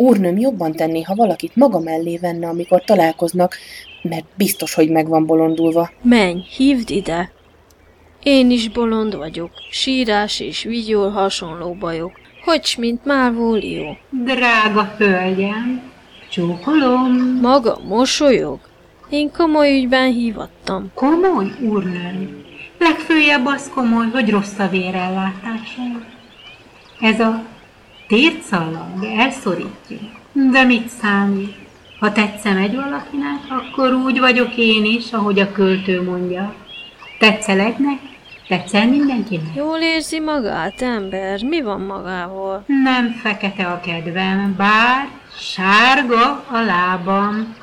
Úrnőm 0.00 0.38
jobban 0.38 0.72
tenné, 0.72 1.02
ha 1.02 1.14
valakit 1.14 1.56
maga 1.56 1.78
mellé 1.78 2.16
venne, 2.16 2.48
amikor 2.48 2.84
találkoznak, 2.84 3.56
mert 4.02 4.24
biztos, 4.34 4.74
hogy 4.74 4.90
meg 4.90 5.08
van 5.08 5.26
bolondulva. 5.26 5.90
Menj, 6.02 6.40
hívd 6.56 6.90
ide! 6.90 7.32
Én 8.22 8.50
is 8.50 8.68
bolond 8.68 9.16
vagyok, 9.16 9.50
sírás 9.70 10.40
és 10.40 10.62
vigyol 10.62 11.10
hasonló 11.10 11.72
bajok. 11.72 12.12
Hogy, 12.44 12.74
mint 12.78 13.04
Málvólió? 13.04 13.96
Drága 14.10 14.94
hölgyem, 14.98 15.82
csókolom. 16.30 17.38
Maga 17.42 17.78
mosolyog? 17.88 18.58
Én 19.08 19.30
komoly 19.32 19.74
ügyben 19.74 20.12
hívattam. 20.12 20.90
Komoly, 20.94 21.46
úrnőm. 21.60 22.44
Legfőjebb 22.78 23.46
az 23.46 23.70
komoly, 23.74 24.06
hogy 24.12 24.30
rossz 24.30 24.58
a 24.58 24.68
vérellátása. 24.68 25.82
Ez 27.00 27.20
a 27.20 27.42
tércallag 28.08 29.04
elszorítja. 29.18 29.96
De 30.32 30.64
mit 30.64 30.88
számít? 30.88 31.54
Ha 32.00 32.12
tetszem 32.12 32.56
egy 32.56 32.74
valakinek, 32.74 33.40
akkor 33.48 33.92
úgy 33.92 34.18
vagyok 34.18 34.56
én 34.56 34.84
is, 34.84 35.12
ahogy 35.12 35.38
a 35.38 35.52
költő 35.52 36.02
mondja. 36.02 36.54
Tetszel 37.18 37.60
egynek? 37.60 37.98
Tetszel 38.48 38.88
mindenkinek? 38.88 39.54
Jól 39.54 39.78
érzi 39.78 40.20
magát, 40.20 40.82
ember? 40.82 41.42
Mi 41.42 41.62
van 41.62 41.80
magával? 41.80 42.64
Nem 42.66 43.10
fekete 43.10 43.64
a 43.64 43.80
kedvem, 43.80 44.54
bár 44.56 45.08
sárga 45.38 46.44
a 46.50 46.60
lábam. 46.60 47.54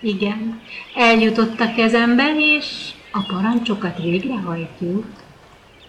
Igen, 0.00 0.60
eljutott 0.94 1.60
a 1.60 1.74
kezembe, 1.74 2.32
és 2.36 2.90
a 3.12 3.20
parancsokat 3.32 3.98
végrehajtjuk. 3.98 5.04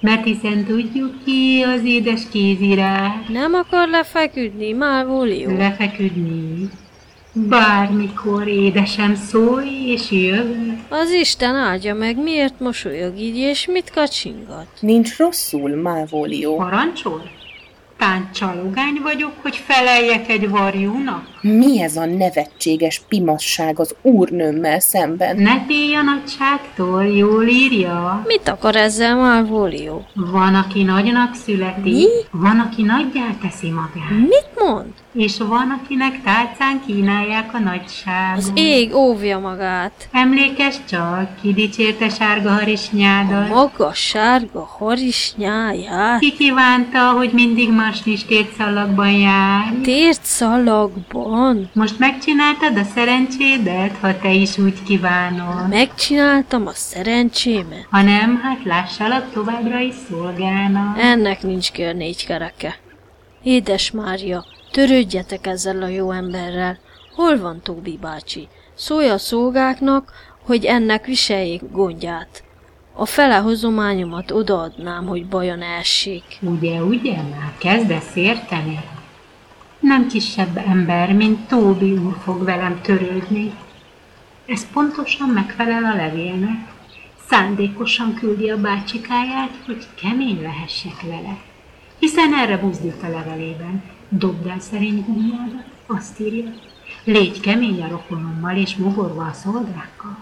Mert 0.02 0.24
hiszen 0.24 0.66
tudjuk 0.66 1.24
ki 1.26 1.64
az 1.76 1.84
édes 1.84 2.22
kézirá. 2.32 3.22
Nem 3.28 3.54
akar 3.54 3.88
lefeküdni, 3.88 4.72
Málvólió? 4.72 5.58
Lefeküdni. 5.58 6.70
Bármikor 7.34 8.48
édesem 8.48 9.16
szólj, 9.16 9.92
és 9.92 10.12
jövök. 10.12 10.78
Az 10.90 11.12
Isten 11.12 11.56
áldja 11.56 11.94
meg, 11.94 12.18
miért 12.18 12.60
mosolyog 12.60 13.18
így, 13.20 13.36
és 13.36 13.68
mit 13.68 13.92
kacsingat? 13.92 14.68
Nincs 14.80 15.18
rosszul, 15.18 15.76
Málvólió. 15.82 16.56
Parancsol? 16.56 17.30
Tán 18.02 18.30
csalogány 18.34 19.00
vagyok, 19.04 19.32
hogy 19.42 19.56
feleljek 19.56 20.30
egy 20.30 20.50
varjúnak? 20.50 21.24
Mi 21.42 21.82
ez 21.82 21.96
a 21.96 22.06
nevetséges 22.06 23.02
pimasság 23.08 23.80
az 23.80 23.96
úrnőmmel 24.02 24.80
szemben? 24.80 25.36
Ne 25.38 25.64
félj 25.68 25.96
a 25.96 26.02
nagyságtól, 26.02 27.06
jól 27.06 27.48
írja. 27.48 28.24
Mit 28.26 28.48
akar 28.48 28.76
ezzel 28.76 29.16
Málvólió? 29.16 30.06
Van, 30.14 30.56
aki 30.56 30.84
nagynak 30.84 31.36
születi, 31.36 31.90
Mi? 31.90 32.06
van, 32.32 32.60
aki 32.60 32.82
nagyjá 32.82 33.26
teszi 33.42 33.70
magát, 33.70 34.10
Mit 34.10 34.50
mond? 34.56 34.94
És 35.14 35.38
van, 35.38 35.80
akinek 35.82 36.24
tálcán 36.24 36.82
kínálják 36.86 37.54
a 37.54 37.60
nagyságot. 37.60 38.38
Az 38.38 38.52
ég 38.54 38.96
óvja 38.96 39.40
magát. 39.40 40.10
Emlékezz 40.12 40.78
csak, 40.90 41.42
ki 41.42 41.54
dicsérte 41.54 42.10
sárga 42.10 42.50
harisnyádat. 42.50 43.50
Maga 43.50 43.94
sárga 43.94 44.70
harisnyáját. 44.78 46.20
Ki 46.20 46.34
kívánta, 46.34 47.12
hogy 47.12 47.32
mindig 47.34 47.72
marsnis 47.72 48.26
szalagban 48.58 49.12
jár. 49.12 49.74
Tért 49.84 50.24
szalagban. 50.24 51.70
Most 51.74 52.00
megcsináltad 52.00 52.78
a 52.78 52.84
szerencsédet, 52.84 53.98
ha 54.02 54.20
te 54.20 54.32
is 54.32 54.58
úgy 54.58 54.84
kívánod. 54.84 55.70
Megcsináltam 55.70 56.68
a 56.68 56.74
szerencsémet. 56.74 57.88
Ha 57.90 58.02
nem, 58.02 58.40
hát 58.44 58.64
lássalak 58.64 59.32
továbbra 59.34 59.80
is 59.80 59.96
szolgálnak. 60.10 61.00
Ennek 61.00 61.42
nincs 61.42 61.72
kör 61.72 61.96
négy 61.96 62.26
kereke. 62.26 62.76
Édes 63.44 63.92
Mária, 63.92 64.46
törődjetek 64.72 65.48
ezzel 65.48 65.82
a 65.82 65.88
jó 65.88 66.12
emberrel. 66.12 66.80
Hol 67.16 67.40
van 67.40 67.62
Tóbi 67.64 67.98
bácsi? 68.02 68.48
Szólj 68.74 69.10
a 69.10 69.18
szolgáknak, 69.18 70.12
hogy 70.46 70.66
ennek 70.66 71.06
viseljék 71.06 71.62
gondját. 71.72 72.44
A 72.94 73.06
fele 73.06 73.36
hozományomat 73.36 74.32
odaadnám, 74.32 75.06
hogy 75.06 75.26
bajon 75.26 75.62
essék. 75.62 76.24
Ugye, 76.42 76.84
ugye, 76.84 77.16
már 77.16 77.54
kezdesz 77.58 78.16
érteni? 78.16 78.80
Nem 79.80 80.08
kisebb 80.08 80.58
ember, 80.58 81.14
mint 81.14 81.48
Tóbi 81.48 81.92
úr 81.92 82.18
fog 82.24 82.44
velem 82.44 82.82
törődni. 82.82 83.54
Ez 84.46 84.72
pontosan 84.74 85.30
megfelel 85.30 85.84
a 85.84 85.96
levélnek. 85.96 86.74
Szándékosan 87.30 88.14
küldi 88.14 88.50
a 88.50 88.58
bácsikáját, 88.58 89.52
hogy 89.66 89.88
kemény 90.02 90.42
lehessek 90.42 91.02
vele. 91.02 91.38
Hiszen 92.00 92.34
erre 92.34 92.58
buzdít 92.58 93.04
a 93.04 93.10
levelében. 93.10 93.84
Dobd 94.14 94.46
el 94.48 94.60
szerény 94.60 95.04
gumjádat, 95.08 95.66
azt 95.86 96.20
írja. 96.20 96.54
Légy 97.04 97.40
kemény 97.40 97.82
a 97.82 97.88
rokonommal 97.88 98.56
és 98.56 98.76
mogorva 98.76 99.24
a 99.24 99.34
szolgákkal. 99.34 100.18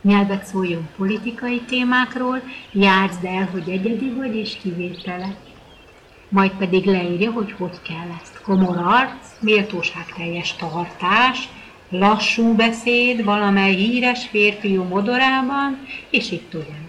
Nyelvet 0.00 0.44
szóljon 0.44 0.88
politikai 0.96 1.60
témákról, 1.60 2.42
játszd 2.72 3.24
el, 3.24 3.48
hogy 3.52 3.68
egyedi 3.68 4.10
vagy 4.10 4.36
és 4.36 4.58
kivétele. 4.62 5.34
Majd 6.28 6.50
pedig 6.50 6.84
leírja, 6.84 7.32
hogy 7.32 7.52
hogy 7.58 7.82
kell 7.82 8.16
ezt. 8.20 8.42
Komor 8.42 8.76
arc, 8.76 9.40
méltóságteljes 9.40 10.56
tartás, 10.56 11.48
lassú 11.88 12.54
beszéd 12.54 13.24
valamely 13.24 13.74
híres 13.74 14.26
férfiú 14.26 14.82
modorában, 14.82 15.86
és 16.10 16.30
itt 16.30 16.54
olyan. 16.54 16.88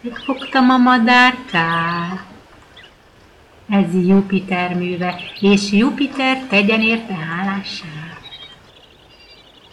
Megfogtam 0.00 0.70
a 0.70 0.76
madárkát. 0.76 2.31
Ez 3.72 4.06
Jupiter 4.06 4.74
műve, 4.74 5.20
és 5.40 5.72
Jupiter 5.72 6.38
tegyen 6.48 6.80
érte 6.80 7.14
hálását. 7.14 8.20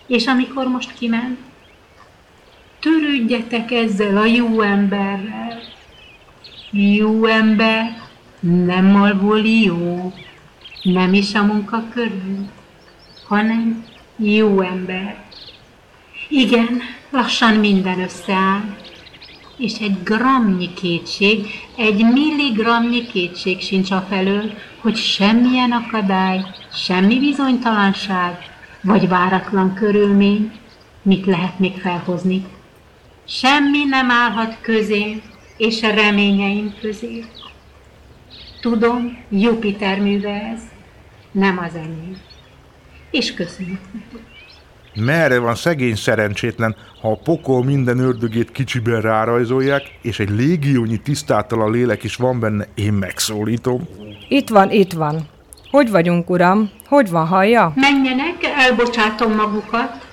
És 0.07 0.27
amikor 0.27 0.67
most 0.67 0.93
kiment, 0.93 1.37
törődjetek 2.79 3.71
ezzel 3.71 4.17
a 4.17 4.25
jó 4.25 4.61
emberrel. 4.61 5.61
Jó 6.71 7.25
ember, 7.25 8.01
nem 8.39 8.85
Malvolió, 8.85 10.13
nem 10.83 11.13
is 11.13 11.35
a 11.35 11.43
munka 11.43 11.83
körül, 11.93 12.49
hanem 13.27 13.85
jó 14.15 14.61
ember. 14.61 15.23
Igen, 16.29 16.81
lassan 17.09 17.55
minden 17.55 17.99
összeáll, 17.99 18.75
és 19.59 19.73
egy 19.79 20.03
gramnyi 20.03 20.73
kétség, 20.73 21.47
egy 21.75 22.05
milligramnyi 22.13 23.05
kétség 23.05 23.61
sincs 23.61 23.91
a 23.91 24.07
hogy 24.81 24.95
semmilyen 24.95 25.71
akadály, 25.71 26.45
semmi 26.73 27.19
bizonytalanság, 27.19 28.37
vagy 28.81 29.07
váratlan 29.07 29.73
körülmény, 29.73 30.51
mit 31.01 31.25
lehet 31.25 31.59
még 31.59 31.77
felhozni. 31.77 32.45
Semmi 33.27 33.83
nem 33.83 34.11
állhat 34.11 34.57
közé, 34.61 35.21
és 35.57 35.83
a 35.83 35.93
reményeim 35.93 36.73
közé. 36.81 37.25
Tudom, 38.61 39.17
Jupiter 39.29 39.99
műve 39.99 40.51
ez, 40.53 40.61
nem 41.31 41.57
az 41.57 41.75
enyém. 41.75 42.17
És 43.11 43.33
köszönöm 43.33 43.79
neki. 43.93 44.38
Merre 44.95 45.39
van 45.39 45.55
szegény 45.55 45.95
szerencsétlen, 45.95 46.75
ha 47.01 47.11
a 47.11 47.19
pokol 47.23 47.63
minden 47.63 47.99
ördögét 47.99 48.51
kicsiben 48.51 49.01
rárajzolják, 49.01 49.81
és 50.01 50.19
egy 50.19 50.29
légiónyi 50.29 50.97
tisztátalan 50.97 51.71
lélek 51.71 52.03
is 52.03 52.15
van 52.15 52.39
benne, 52.39 52.67
én 52.75 52.93
megszólítom. 52.93 53.87
Itt 54.27 54.49
van, 54.49 54.71
itt 54.71 54.93
van. 54.93 55.27
Hogy 55.71 55.89
vagyunk, 55.89 56.29
uram? 56.29 56.71
Hogy 56.87 57.09
van, 57.09 57.27
hallja? 57.27 57.73
Menjenek, 57.75 58.35
elbocsátom 58.57 59.35
magukat. 59.35 60.07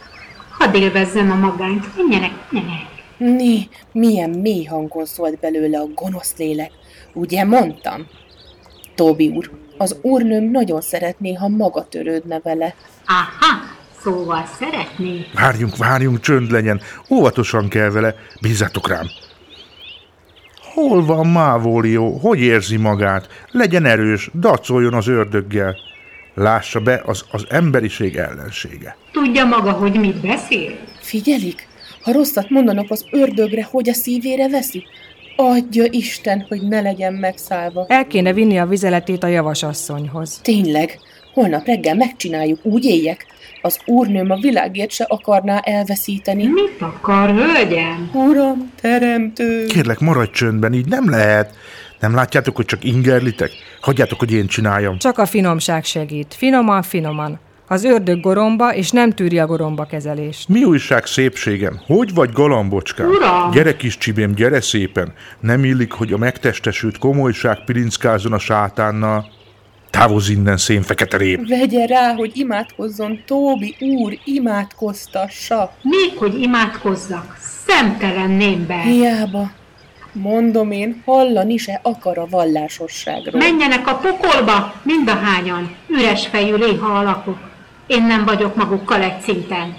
Hadd 0.51 0.75
élvezzem 0.75 1.31
a 1.31 1.35
magányt. 1.35 1.97
Menjenek, 1.97 2.33
menjenek. 2.51 2.87
Né, 3.17 3.69
milyen 3.93 4.31
mély 4.31 4.65
hangon 4.65 5.05
szólt 5.05 5.39
belőle 5.39 5.79
a 5.79 5.87
gonosz 5.95 6.37
lélek. 6.37 6.71
Ugye 7.13 7.45
mondtam? 7.45 8.07
Tóbi 8.95 9.29
úr, 9.29 9.51
az 9.79 9.97
úrnőm 10.03 10.51
nagyon 10.51 10.81
szeretné, 10.81 11.35
ha 11.35 11.49
maga 11.49 11.85
törődne 11.89 12.41
vele. 12.43 12.75
Aha, 13.07 13.76
szóval 14.07 14.49
szeretné. 14.59 15.27
Várjunk, 15.35 15.77
várjunk, 15.77 16.21
csönd 16.21 16.51
legyen. 16.51 16.81
Óvatosan 17.11 17.69
kell 17.69 17.91
vele, 17.91 18.15
bízzatok 18.41 18.89
rám. 18.89 19.07
Hol 20.75 21.05
van 21.05 21.27
Mávólió? 21.27 22.19
Hogy 22.19 22.41
érzi 22.41 22.77
magát? 22.77 23.29
Legyen 23.51 23.85
erős, 23.85 24.31
dacoljon 24.35 24.95
az 24.95 25.07
ördöggel. 25.07 25.77
Lássa 26.35 26.81
be, 26.81 27.03
az, 27.07 27.25
az 27.31 27.47
emberiség 27.49 28.17
ellensége. 28.17 28.97
Tudja 29.13 29.45
maga, 29.45 29.71
hogy 29.71 29.99
mit 29.99 30.21
beszél? 30.21 30.77
Figyelik? 31.01 31.69
Ha 32.03 32.13
rosszat 32.13 32.51
mondanak 32.51 32.91
az 32.91 33.05
ördögre, 33.11 33.69
hogy 33.71 33.89
a 33.89 33.95
szívére 33.95 34.49
veszi, 34.49 34.85
adja 35.37 35.85
Isten, 35.91 36.47
hogy 36.49 36.63
ne 36.63 36.81
legyen 36.81 37.13
megszállva. 37.13 37.85
El 37.89 38.07
kéne 38.07 38.33
vinni 38.33 38.59
a 38.59 38.67
vizeletét 38.67 39.23
a 39.23 39.27
javasasszonyhoz. 39.27 40.39
Tényleg, 40.43 40.99
holnap 41.37 41.67
reggel 41.67 41.95
megcsináljuk, 41.95 42.59
úgy 42.63 42.85
éljek. 42.85 43.27
Az 43.63 43.79
úrnőm 43.85 44.31
a 44.31 44.37
világért 44.37 44.91
se 44.91 45.05
akarná 45.09 45.59
elveszíteni. 45.59 46.47
Mit 46.47 46.77
akar, 46.79 47.31
hölgyem? 47.31 48.11
Uram, 48.13 48.73
teremtő! 48.81 49.65
Kérlek, 49.65 49.99
maradj 49.99 50.31
csöndben, 50.31 50.73
így 50.73 50.89
nem 50.89 51.11
lehet. 51.11 51.55
Nem 52.01 52.15
látjátok, 52.15 52.57
hogy 52.57 52.65
csak 52.65 52.85
ingerlitek? 52.85 53.51
Hagyjátok, 53.81 54.19
hogy 54.19 54.33
én 54.33 54.47
csináljam. 54.47 54.99
Csak 54.99 55.19
a 55.19 55.27
finomság 55.27 55.85
segít. 55.85 56.35
Finoman, 56.39 56.83
finoman. 56.83 57.39
Az 57.69 57.85
ördög 57.85 58.21
goromba, 58.21 58.75
és 58.75 58.91
nem 58.91 59.13
tűri 59.13 59.39
a 59.39 59.47
goromba 59.47 59.85
kezelést. 59.85 60.49
Mi 60.49 60.65
újság 60.65 61.07
szépségem? 61.07 61.81
Hogy 61.87 62.15
vagy 62.15 62.33
galambocskám? 62.33 63.09
Uram! 63.09 63.51
Gyere 63.51 63.77
kis 63.77 63.99
csibém, 63.99 64.35
gyere 64.35 64.61
szépen. 64.61 65.13
Nem 65.41 65.65
illik, 65.65 65.93
hogy 65.93 66.13
a 66.13 66.19
megtestesült 66.19 66.99
komolyság 66.99 67.65
pirinckázon 67.65 68.33
a 68.33 68.39
sátánnal. 68.39 69.35
Távozz 69.97 70.29
innen, 70.29 70.57
szénfekete 70.57 71.17
rép! 71.17 71.49
Vegye 71.49 71.87
rá, 71.87 72.15
hogy 72.15 72.31
imádkozzon, 72.35 73.23
Tóbi 73.27 73.77
úr, 73.81 74.19
imádkoztassa. 74.25 75.73
Még 75.83 76.17
hogy 76.17 76.41
imádkozzak, 76.41 77.37
szemtelen 77.67 78.31
némber. 78.31 78.85
Hiába. 78.85 79.51
Mondom 80.13 80.71
én, 80.71 81.03
hallani 81.05 81.57
se 81.57 81.81
akar 81.83 82.19
a 82.19 82.27
vallásosságról. 82.31 83.41
Menjenek 83.41 83.87
a 83.87 83.95
pokolba, 83.95 84.75
mind 84.83 85.09
a 85.09 85.15
hányan. 85.15 85.75
Üres 85.89 86.27
fejű 86.27 86.55
léha 86.55 86.99
alakok. 86.99 87.39
Én 87.87 88.03
nem 88.03 88.25
vagyok 88.25 88.57
magukkal 88.57 89.03
egy 89.03 89.21
szinten. 89.21 89.77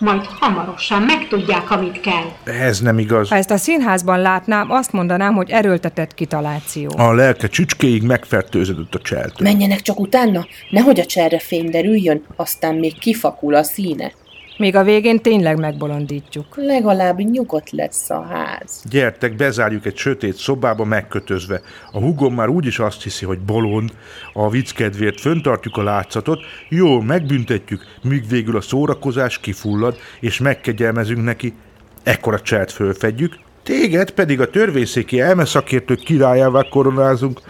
Majd 0.00 0.26
hamarosan 0.26 1.02
megtudják, 1.02 1.70
amit 1.70 2.00
kell. 2.00 2.54
Ez 2.54 2.80
nem 2.80 2.98
igaz. 2.98 3.28
Ha 3.28 3.36
ezt 3.36 3.50
a 3.50 3.56
színházban 3.56 4.20
látnám, 4.20 4.70
azt 4.70 4.92
mondanám, 4.92 5.34
hogy 5.34 5.50
erőltetett 5.50 6.14
kitaláció. 6.14 6.90
A 6.96 7.12
lelke 7.12 7.48
csücskéig 7.48 8.02
megfertőződött 8.02 8.94
a 8.94 8.98
cseltől. 8.98 9.48
Menjenek 9.48 9.80
csak 9.80 10.00
utána, 10.00 10.46
nehogy 10.70 11.00
a 11.00 11.04
cserre 11.04 11.38
fény 11.38 11.70
derüljön, 11.70 12.24
aztán 12.36 12.74
még 12.74 12.98
kifakul 12.98 13.54
a 13.54 13.62
színe. 13.62 14.12
Még 14.60 14.76
a 14.76 14.82
végén 14.82 15.20
tényleg 15.20 15.58
megbolondítjuk. 15.58 16.46
Legalább 16.54 17.18
nyugodt 17.18 17.70
lesz 17.70 18.10
a 18.10 18.22
ház. 18.22 18.82
Gyertek, 18.90 19.36
bezárjuk 19.36 19.86
egy 19.86 19.96
sötét 19.96 20.36
szobába 20.36 20.84
megkötözve. 20.84 21.60
A 21.92 21.98
hugom 21.98 22.34
már 22.34 22.48
úgyis 22.48 22.78
azt 22.78 23.02
hiszi, 23.02 23.24
hogy 23.24 23.38
bolond. 23.38 23.90
A 24.32 24.50
vicc 24.50 24.72
kedvéért 24.72 25.20
föntartjuk 25.20 25.76
a 25.76 25.82
látszatot, 25.82 26.40
jól 26.68 27.04
megbüntetjük, 27.04 27.84
míg 28.02 28.28
végül 28.28 28.56
a 28.56 28.60
szórakozás 28.60 29.38
kifullad, 29.38 29.96
és 30.20 30.38
megkegyelmezünk 30.38 31.24
neki. 31.24 31.54
Ekkor 32.02 32.34
a 32.34 32.40
cselt 32.40 32.72
fölfedjük, 32.72 33.38
téged 33.62 34.10
pedig 34.10 34.40
a 34.40 34.50
törvényszéki 34.50 35.20
elmeszakértők 35.20 36.00
királyává 36.00 36.62
koronázunk. 36.70 37.40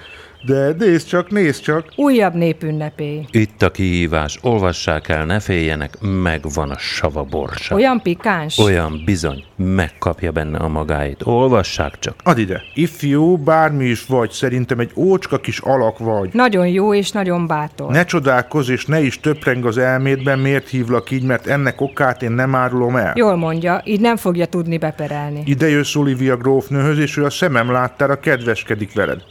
De 0.42 0.74
nézd 0.78 1.06
csak, 1.06 1.30
nézd 1.30 1.62
csak! 1.62 1.84
Újabb 1.96 2.34
népünnepé. 2.34 3.26
Itt 3.30 3.62
a 3.62 3.70
kihívás, 3.70 4.38
olvassák 4.42 5.08
el, 5.08 5.24
ne 5.24 5.40
féljenek, 5.40 5.94
megvan 6.22 6.70
a 6.70 6.78
sava 6.78 7.22
borsa. 7.22 7.74
Olyan 7.74 8.02
pikáns? 8.02 8.58
Olyan 8.58 9.02
bizony, 9.04 9.44
megkapja 9.56 10.30
benne 10.32 10.58
a 10.58 10.68
magáit. 10.68 11.20
Olvassák 11.24 11.98
csak. 11.98 12.14
Add 12.22 12.38
ide, 12.38 12.62
ifjú, 12.74 13.36
bármi 13.36 13.84
is 13.84 14.06
vagy, 14.06 14.30
szerintem 14.30 14.78
egy 14.78 14.90
ócska 14.94 15.38
kis 15.38 15.58
alak 15.58 15.98
vagy. 15.98 16.30
Nagyon 16.32 16.66
jó 16.66 16.94
és 16.94 17.10
nagyon 17.10 17.46
bátor. 17.46 17.90
Ne 17.90 18.04
csodálkozz, 18.04 18.68
és 18.68 18.86
ne 18.86 19.00
is 19.00 19.20
töpreng 19.20 19.66
az 19.66 19.78
elmédben, 19.78 20.38
miért 20.38 20.68
hívlak 20.68 21.10
így, 21.10 21.22
mert 21.22 21.46
ennek 21.46 21.80
okát 21.80 22.22
én 22.22 22.32
nem 22.32 22.54
árulom 22.54 22.96
el. 22.96 23.12
Jól 23.16 23.36
mondja, 23.36 23.80
így 23.84 24.00
nem 24.00 24.16
fogja 24.16 24.46
tudni 24.46 24.78
beperelni. 24.78 25.42
Ide 25.44 25.68
jössz 25.68 25.94
Olivia 25.94 26.36
grófnőhöz, 26.36 26.98
és 26.98 27.16
ő 27.16 27.24
a 27.24 27.30
szemem 27.30 27.70
láttára 27.70 28.20
kedveskedik 28.20 28.94
veled. 28.94 29.22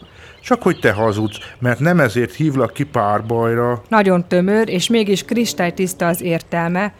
Csak 0.41 0.61
hogy 0.61 0.79
te 0.79 0.91
hazudsz, 0.91 1.37
mert 1.59 1.79
nem 1.79 1.99
ezért 1.99 2.33
hívlak 2.33 2.73
ki 2.73 2.83
párbajra. 2.83 3.81
Nagyon 3.87 4.27
tömör, 4.27 4.69
és 4.69 4.87
mégis 4.89 5.23
kristálytiszta 5.23 6.07
az 6.07 6.21
értelme, 6.21 6.93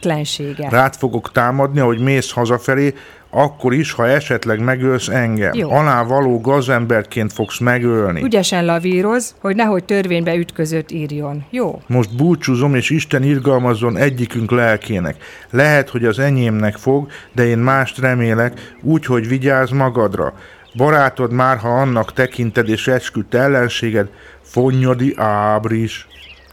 tlensége. 0.00 0.68
Rád 0.68 0.94
fogok 0.94 1.32
támadni, 1.32 1.80
hogy 1.80 1.98
mész 1.98 2.30
hazafelé, 2.30 2.94
akkor 3.30 3.74
is, 3.74 3.92
ha 3.92 4.08
esetleg 4.08 4.60
megölsz 4.60 5.08
engem. 5.08 5.54
Jó. 5.54 5.70
Alávaló 5.70 6.40
gazemberként 6.40 7.32
fogsz 7.32 7.58
megölni. 7.58 8.22
Ügyesen 8.22 8.64
lavíroz, 8.64 9.34
hogy 9.40 9.56
nehogy 9.56 9.84
törvénybe 9.84 10.34
ütközött 10.34 10.90
írjon. 10.90 11.44
Jó? 11.50 11.82
Most 11.86 12.16
búcsúzom, 12.16 12.74
és 12.74 12.90
Isten 12.90 13.22
irgalmazzon 13.22 13.96
egyikünk 13.96 14.50
lelkének. 14.50 15.16
Lehet, 15.50 15.88
hogy 15.88 16.04
az 16.04 16.18
enyémnek 16.18 16.76
fog, 16.76 17.06
de 17.32 17.46
én 17.46 17.58
mást 17.58 17.98
remélek, 17.98 18.76
úgy, 18.82 19.06
hogy 19.06 19.28
vigyázz 19.28 19.70
magadra. 19.70 20.34
Barátod 20.76 21.32
már, 21.32 21.56
ha 21.56 21.68
annak 21.68 22.12
tekinted 22.12 22.68
és 22.68 22.86
esküdt 22.86 23.34
ellenséged, 23.34 24.08
Fonnyadi 24.42 25.14
Ábris. 25.16 26.06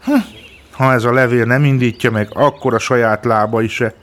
Hm, 0.04 0.12
ha 0.70 0.92
ez 0.92 1.04
a 1.04 1.12
levél 1.12 1.44
nem 1.44 1.64
indítja 1.64 2.10
meg, 2.10 2.28
akkor 2.32 2.74
a 2.74 2.78
saját 2.78 3.24
lábai 3.24 3.68
se. 3.68 3.94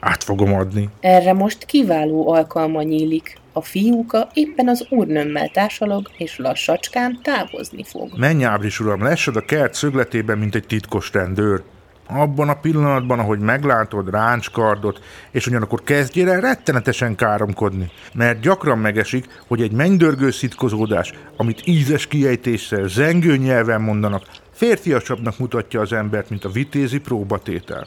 Át 0.00 0.24
fogom 0.24 0.54
adni. 0.54 0.88
Erre 1.00 1.32
most 1.32 1.64
kiváló 1.64 2.32
alkalma 2.32 2.82
nyílik. 2.82 3.36
A 3.52 3.62
fiúka 3.62 4.28
éppen 4.32 4.68
az 4.68 4.86
úrnőmmel 4.90 5.48
társalog, 5.48 6.08
és 6.18 6.38
lassacskán 6.38 7.18
távozni 7.22 7.84
fog. 7.84 8.08
Menj, 8.16 8.44
Ábris 8.44 8.80
uram, 8.80 9.02
lessad 9.02 9.36
a 9.36 9.40
kert 9.40 9.74
szögletében, 9.74 10.38
mint 10.38 10.54
egy 10.54 10.66
titkos 10.66 11.12
rendőr. 11.12 11.62
Abban 12.10 12.48
a 12.48 12.54
pillanatban, 12.54 13.18
ahogy 13.18 13.38
meglátod 13.38 14.10
ráncskardot, 14.10 15.00
és 15.30 15.46
ugyanakkor 15.46 15.82
kezdjél 15.82 16.30
el 16.30 16.40
rettenetesen 16.40 17.14
káromkodni. 17.14 17.90
Mert 18.14 18.40
gyakran 18.40 18.78
megesik, 18.78 19.26
hogy 19.46 19.62
egy 19.62 19.72
mennydörgő 19.72 20.30
szitkozódás, 20.30 21.12
amit 21.36 21.66
ízes 21.66 22.06
kiejtéssel, 22.06 22.88
zengő 22.88 23.36
nyelven 23.36 23.80
mondanak, 23.80 24.22
férfiasabbnak 24.52 25.38
mutatja 25.38 25.80
az 25.80 25.92
embert, 25.92 26.30
mint 26.30 26.44
a 26.44 26.50
vitézi 26.50 26.98
próbatétel. 26.98 27.86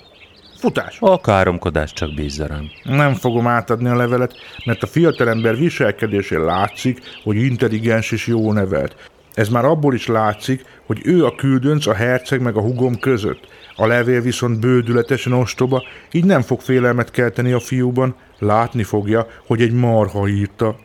Futás! 0.60 0.98
A 1.00 1.22
káromkodás 1.22 1.94
csak 1.94 2.14
bízza 2.14 2.48
rám. 2.48 2.70
Nem 2.84 3.14
fogom 3.14 3.48
átadni 3.48 3.90
a 3.90 3.96
levelet, 3.96 4.34
mert 4.66 4.84
a 4.84 4.88
fiatalember 4.88 5.56
viselkedésén 5.56 6.44
látszik, 6.44 7.00
hogy 7.24 7.36
intelligens 7.36 8.12
és 8.12 8.28
jó 8.28 8.54
nevelt. 8.54 8.96
Ez 9.34 9.50
már 9.50 9.66
abból 9.66 9.94
is 9.94 10.08
látszik, 10.08 10.66
hogy 10.86 11.02
ő 11.04 11.26
a 11.26 11.36
küldönc 11.36 11.88
a 11.88 11.94
herceg 11.94 12.42
meg 12.42 12.56
a 12.56 12.62
hugom 12.62 13.00
között. 13.00 13.48
A 13.76 13.86
levél 13.86 14.22
viszont 14.22 14.60
bődületesen 14.60 15.34
ostoba, 15.34 15.84
így 16.12 16.26
nem 16.26 16.42
fog 16.42 16.62
félelmet 16.62 17.12
kelteni 17.12 17.52
a 17.52 17.60
fiúban, 17.60 18.16
látni 18.40 18.84
fogja, 18.84 19.28
hogy 19.46 19.62
egy 19.62 19.72
marha 19.74 20.28
írta. 20.28 20.76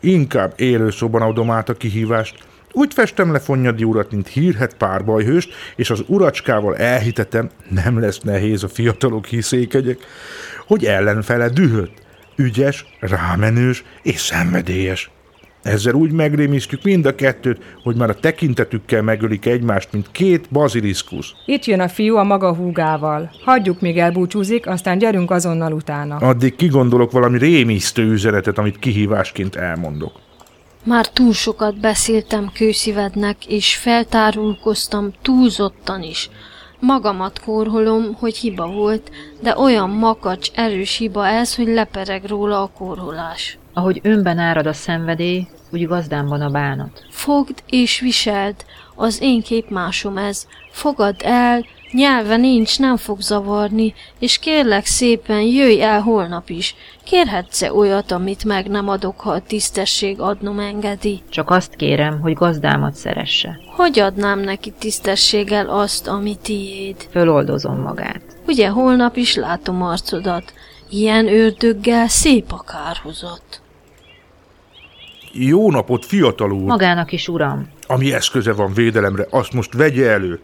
Inkább 0.00 0.52
élőszóban 0.56 1.22
adom 1.22 1.50
át 1.50 1.68
a 1.68 1.74
kihívást. 1.74 2.44
Úgy 2.72 2.94
festem 2.94 3.32
le 3.32 3.38
Fonnyadi 3.38 3.84
urat, 3.84 4.10
mint 4.10 4.28
hírhet 4.28 4.74
párbajhőst, 4.74 5.52
és 5.76 5.90
az 5.90 6.02
uracskával 6.06 6.76
elhitetem, 6.76 7.50
nem 7.68 8.00
lesz 8.00 8.20
nehéz 8.20 8.62
a 8.62 8.68
fiatalok 8.68 9.26
hiszékegyek, 9.26 9.98
hogy 10.66 10.84
ellenfele 10.84 11.48
dühött, 11.48 12.02
ügyes, 12.36 12.86
rámenős 13.00 13.84
és 14.02 14.20
szenvedélyes. 14.20 15.10
Ezzel 15.66 15.94
úgy 15.94 16.10
megrémisztjük 16.10 16.82
mind 16.82 17.06
a 17.06 17.14
kettőt, 17.14 17.62
hogy 17.82 17.96
már 17.96 18.10
a 18.10 18.14
tekintetükkel 18.14 19.02
megölik 19.02 19.46
egymást, 19.46 19.92
mint 19.92 20.08
két 20.12 20.46
baziliszkusz. 20.50 21.32
Itt 21.46 21.64
jön 21.64 21.80
a 21.80 21.88
fiú 21.88 22.16
a 22.16 22.24
maga 22.24 22.54
húgával. 22.54 23.30
Hagyjuk, 23.44 23.80
míg 23.80 23.98
elbúcsúzik, 23.98 24.66
aztán 24.66 24.98
gyerünk 24.98 25.30
azonnal 25.30 25.72
utána. 25.72 26.16
Addig 26.16 26.56
kigondolok 26.56 27.12
valami 27.12 27.38
rémisztő 27.38 28.10
üzenetet, 28.10 28.58
amit 28.58 28.78
kihívásként 28.78 29.56
elmondok. 29.56 30.12
Már 30.84 31.08
túl 31.08 31.32
sokat 31.32 31.80
beszéltem 31.80 32.50
kőszívednek, 32.54 33.46
és 33.46 33.76
feltárulkoztam 33.76 35.12
túlzottan 35.22 36.02
is. 36.02 36.30
Magamat 36.80 37.40
korholom, 37.40 38.14
hogy 38.18 38.36
hiba 38.36 38.66
volt, 38.66 39.10
de 39.42 39.56
olyan 39.58 39.90
makacs, 39.90 40.50
erős 40.54 40.96
hiba 40.96 41.26
ez, 41.26 41.54
hogy 41.54 41.66
lepereg 41.66 42.24
róla 42.24 42.62
a 42.62 42.70
korholás. 42.78 43.58
Ahogy 43.72 44.00
önben 44.02 44.38
árad 44.38 44.66
a 44.66 44.72
szenvedély, 44.72 45.46
úgy 45.72 45.86
gazdán 45.86 46.26
van 46.26 46.40
a 46.40 46.50
bánat. 46.50 47.06
Fogd 47.10 47.62
és 47.66 48.00
viseld, 48.00 48.54
az 48.94 49.22
én 49.22 49.42
képmásom 49.42 50.16
ez. 50.16 50.46
Fogadd 50.70 51.22
el, 51.22 51.64
nyelve 51.92 52.36
nincs, 52.36 52.78
nem 52.78 52.96
fog 52.96 53.20
zavarni, 53.20 53.94
és 54.18 54.38
kérlek 54.38 54.86
szépen, 54.86 55.40
jöjj 55.40 55.82
el 55.82 56.00
holnap 56.00 56.48
is. 56.48 56.74
Kérhetsz-e 57.04 57.72
olyat, 57.72 58.10
amit 58.10 58.44
meg 58.44 58.68
nem 58.68 58.88
adok, 58.88 59.20
ha 59.20 59.30
a 59.30 59.40
tisztesség 59.40 60.20
adnom 60.20 60.58
engedi? 60.58 61.22
Csak 61.28 61.50
azt 61.50 61.74
kérem, 61.76 62.20
hogy 62.20 62.32
gazdámat 62.32 62.94
szeresse. 62.94 63.58
Hogy 63.76 63.98
adnám 63.98 64.40
neki 64.40 64.72
tisztességgel 64.78 65.68
azt, 65.68 66.08
ami 66.08 66.36
tiéd? 66.42 66.96
Föloldozom 67.10 67.80
magát. 67.80 68.22
Ugye 68.46 68.68
holnap 68.68 69.16
is 69.16 69.34
látom 69.34 69.82
arcodat. 69.82 70.52
Ilyen 70.90 71.28
ördöggel 71.28 72.08
szép 72.08 72.52
a 72.52 72.64
kárhozat. 72.66 73.60
Jó 75.38 75.70
napot, 75.70 76.04
fiatal 76.04 76.52
úr! 76.52 76.66
Magának 76.66 77.12
is, 77.12 77.28
uram. 77.28 77.68
Ami 77.86 78.14
eszköze 78.14 78.52
van 78.52 78.72
védelemre, 78.74 79.26
azt 79.30 79.52
most 79.52 79.74
vegye 79.74 80.10
elő. 80.10 80.40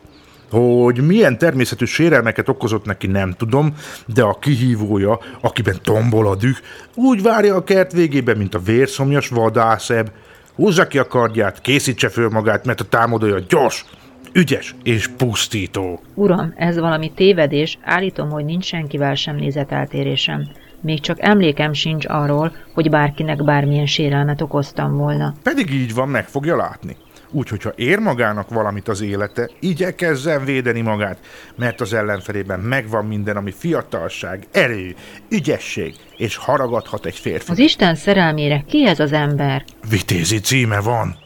Hogy 0.51 1.07
milyen 1.07 1.39
természetű 1.39 1.85
sérelmeket 1.85 2.49
okozott 2.49 2.85
neki, 2.85 3.07
nem 3.07 3.33
tudom, 3.33 3.75
de 4.07 4.23
a 4.23 4.39
kihívója, 4.39 5.19
akiben 5.41 5.77
tombol 5.83 6.27
a 6.27 6.35
düh, 6.35 6.57
úgy 6.95 7.23
várja 7.23 7.55
a 7.55 7.65
kert 7.65 7.93
végében, 7.93 8.37
mint 8.37 8.55
a 8.55 8.59
vérszomjas 8.59 9.29
vadászebb. 9.29 10.13
Húzza 10.55 10.87
ki 10.87 10.99
a 10.99 11.07
kardját, 11.07 11.61
készítse 11.61 12.09
föl 12.09 12.29
magát, 12.29 12.65
mert 12.65 12.81
a 12.81 12.85
támadója 12.85 13.39
gyors, 13.49 13.85
ügyes 14.33 14.75
és 14.83 15.09
pusztító. 15.17 16.01
Uram, 16.15 16.53
ez 16.57 16.79
valami 16.79 17.13
tévedés, 17.15 17.79
állítom, 17.83 18.31
hogy 18.31 18.45
nincs 18.45 18.65
senkivel 18.65 19.15
sem 19.15 19.37
nézeteltérésem. 19.37 20.49
Még 20.83 21.01
csak 21.01 21.17
emlékem 21.21 21.73
sincs 21.73 22.07
arról, 22.09 22.53
hogy 22.75 22.91
bárkinek 22.91 23.45
bármilyen 23.45 23.87
sérelmet 23.87 24.41
okoztam 24.41 24.97
volna. 24.97 25.35
Pedig 25.43 25.71
így 25.71 25.95
van, 25.95 26.09
meg 26.09 26.27
fogja 26.27 26.57
látni. 26.57 26.97
Úgyhogy 27.31 27.63
ha 27.63 27.73
ér 27.77 27.99
magának 27.99 28.49
valamit 28.51 28.89
az 28.89 29.01
élete, 29.01 29.51
igyekezzen 29.61 30.45
védeni 30.45 30.81
magát, 30.81 31.19
mert 31.57 31.81
az 31.81 31.93
ellenfelében 31.93 32.61
megvan 32.61 33.07
minden, 33.07 33.37
ami 33.37 33.51
fiatalság, 33.51 34.47
erő, 34.51 34.95
ügyesség, 35.29 35.95
és 36.17 36.37
haragadhat 36.37 37.07
egy 37.07 37.19
férfi. 37.19 37.51
Az 37.51 37.59
Isten 37.59 37.95
szerelmére 37.95 38.65
ki 38.69 38.87
ez 38.87 39.01
az 39.01 39.13
ember? 39.13 39.65
Vitézi 39.91 40.41
címe 40.41 40.81
van. 40.81 41.17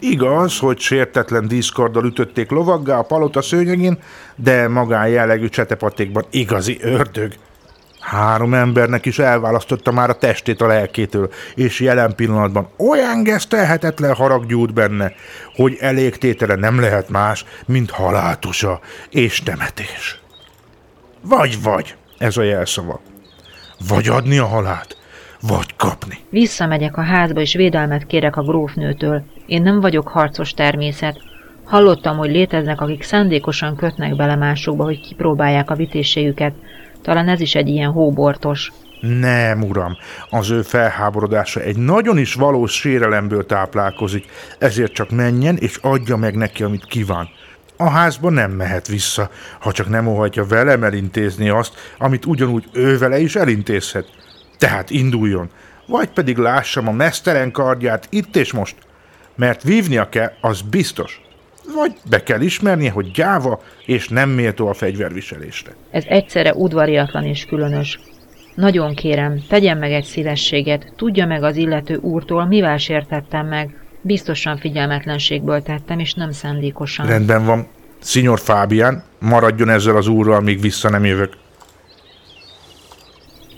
Igaz, 0.00 0.58
hogy 0.58 0.78
sértetlen 0.78 1.48
díszkarddal 1.48 2.04
ütötték 2.04 2.50
lovaggá 2.50 2.98
a 2.98 3.02
palota 3.02 3.42
szőnyegén, 3.42 3.98
de 4.36 4.68
magán 4.68 5.08
jellegű 5.08 5.48
csetepatékban 5.48 6.24
igazi 6.30 6.78
ördög. 6.80 7.32
Három 8.10 8.54
embernek 8.54 9.06
is 9.06 9.18
elválasztotta 9.18 9.92
már 9.92 10.10
a 10.10 10.18
testét 10.18 10.60
a 10.60 10.66
lelkétől, 10.66 11.30
és 11.54 11.80
jelen 11.80 12.14
pillanatban 12.14 12.68
olyan 12.76 13.22
gesztelhetetlen 13.22 14.14
harag 14.14 14.46
gyújt 14.46 14.74
benne, 14.74 15.12
hogy 15.54 15.76
elégtétele 15.80 16.54
nem 16.54 16.80
lehet 16.80 17.08
más, 17.08 17.44
mint 17.66 17.90
haláltusa 17.90 18.80
és 19.10 19.40
temetés. 19.40 20.20
Vagy 21.22 21.62
vagy, 21.62 21.94
ez 22.18 22.36
a 22.36 22.42
jelszava. 22.42 23.00
Vagy 23.88 24.08
adni 24.08 24.38
a 24.38 24.46
halált, 24.46 24.96
vagy 25.40 25.76
kapni. 25.76 26.18
Visszamegyek 26.30 26.96
a 26.96 27.02
házba, 27.02 27.40
és 27.40 27.54
védelmet 27.54 28.06
kérek 28.06 28.36
a 28.36 28.42
grófnőtől. 28.42 29.22
Én 29.46 29.62
nem 29.62 29.80
vagyok 29.80 30.08
harcos 30.08 30.54
természet. 30.54 31.22
Hallottam, 31.64 32.16
hogy 32.16 32.30
léteznek, 32.30 32.80
akik 32.80 33.02
szándékosan 33.02 33.76
kötnek 33.76 34.16
bele 34.16 34.36
másokba, 34.36 34.84
hogy 34.84 35.00
kipróbálják 35.00 35.70
a 35.70 35.74
vitézségüket, 35.74 36.54
talán 37.02 37.28
ez 37.28 37.40
is 37.40 37.54
egy 37.54 37.68
ilyen 37.68 37.90
hóbortos. 37.90 38.72
Nem, 39.00 39.62
uram, 39.62 39.96
az 40.30 40.50
ő 40.50 40.62
felháborodása 40.62 41.60
egy 41.60 41.76
nagyon 41.76 42.18
is 42.18 42.34
valós 42.34 42.72
sérelemből 42.72 43.46
táplálkozik, 43.46 44.24
ezért 44.58 44.92
csak 44.92 45.10
menjen 45.10 45.56
és 45.56 45.78
adja 45.82 46.16
meg 46.16 46.36
neki, 46.36 46.62
amit 46.62 46.84
kíván. 46.84 47.28
A 47.76 47.88
házba 47.88 48.30
nem 48.30 48.50
mehet 48.50 48.86
vissza, 48.86 49.30
ha 49.60 49.72
csak 49.72 49.88
nem 49.88 50.06
óhajtja 50.06 50.44
velem 50.46 50.84
elintézni 50.84 51.48
azt, 51.48 51.74
amit 51.98 52.26
ugyanúgy 52.26 52.64
ő 52.72 52.98
vele 52.98 53.20
is 53.20 53.36
elintézhet. 53.36 54.06
Tehát 54.58 54.90
induljon, 54.90 55.50
vagy 55.86 56.08
pedig 56.08 56.36
lássam 56.36 56.88
a 56.88 56.92
mesztelen 56.92 57.50
kardját 57.50 58.06
itt 58.10 58.36
és 58.36 58.52
most, 58.52 58.76
mert 59.36 59.62
vívnia 59.62 60.08
kell, 60.08 60.32
az 60.40 60.60
biztos 60.60 61.20
vagy 61.74 61.92
be 62.10 62.22
kell 62.22 62.40
ismernie, 62.40 62.90
hogy 62.90 63.10
gyáva 63.10 63.62
és 63.86 64.08
nem 64.08 64.30
méltó 64.30 64.68
a 64.68 64.74
fegyverviselésre. 64.74 65.74
Ez 65.90 66.04
egyszerre 66.06 66.54
udvariatlan 66.54 67.24
és 67.24 67.44
különös. 67.44 67.98
Nagyon 68.54 68.94
kérem, 68.94 69.42
tegyen 69.48 69.76
meg 69.76 69.92
egy 69.92 70.04
szívességet, 70.04 70.92
tudja 70.96 71.26
meg 71.26 71.42
az 71.42 71.56
illető 71.56 71.96
úrtól, 71.96 72.46
mivel 72.46 72.76
sértettem 72.76 73.46
meg. 73.46 73.74
Biztosan 74.00 74.56
figyelmetlenségből 74.56 75.62
tettem, 75.62 75.98
és 75.98 76.14
nem 76.14 76.32
szándékosan. 76.32 77.06
Rendben 77.06 77.44
van. 77.44 77.66
Signor 78.02 78.38
Fábián, 78.38 79.02
maradjon 79.18 79.68
ezzel 79.68 79.96
az 79.96 80.06
úrral, 80.06 80.40
míg 80.40 80.60
vissza 80.60 80.90
nem 80.90 81.04
jövök. 81.04 81.32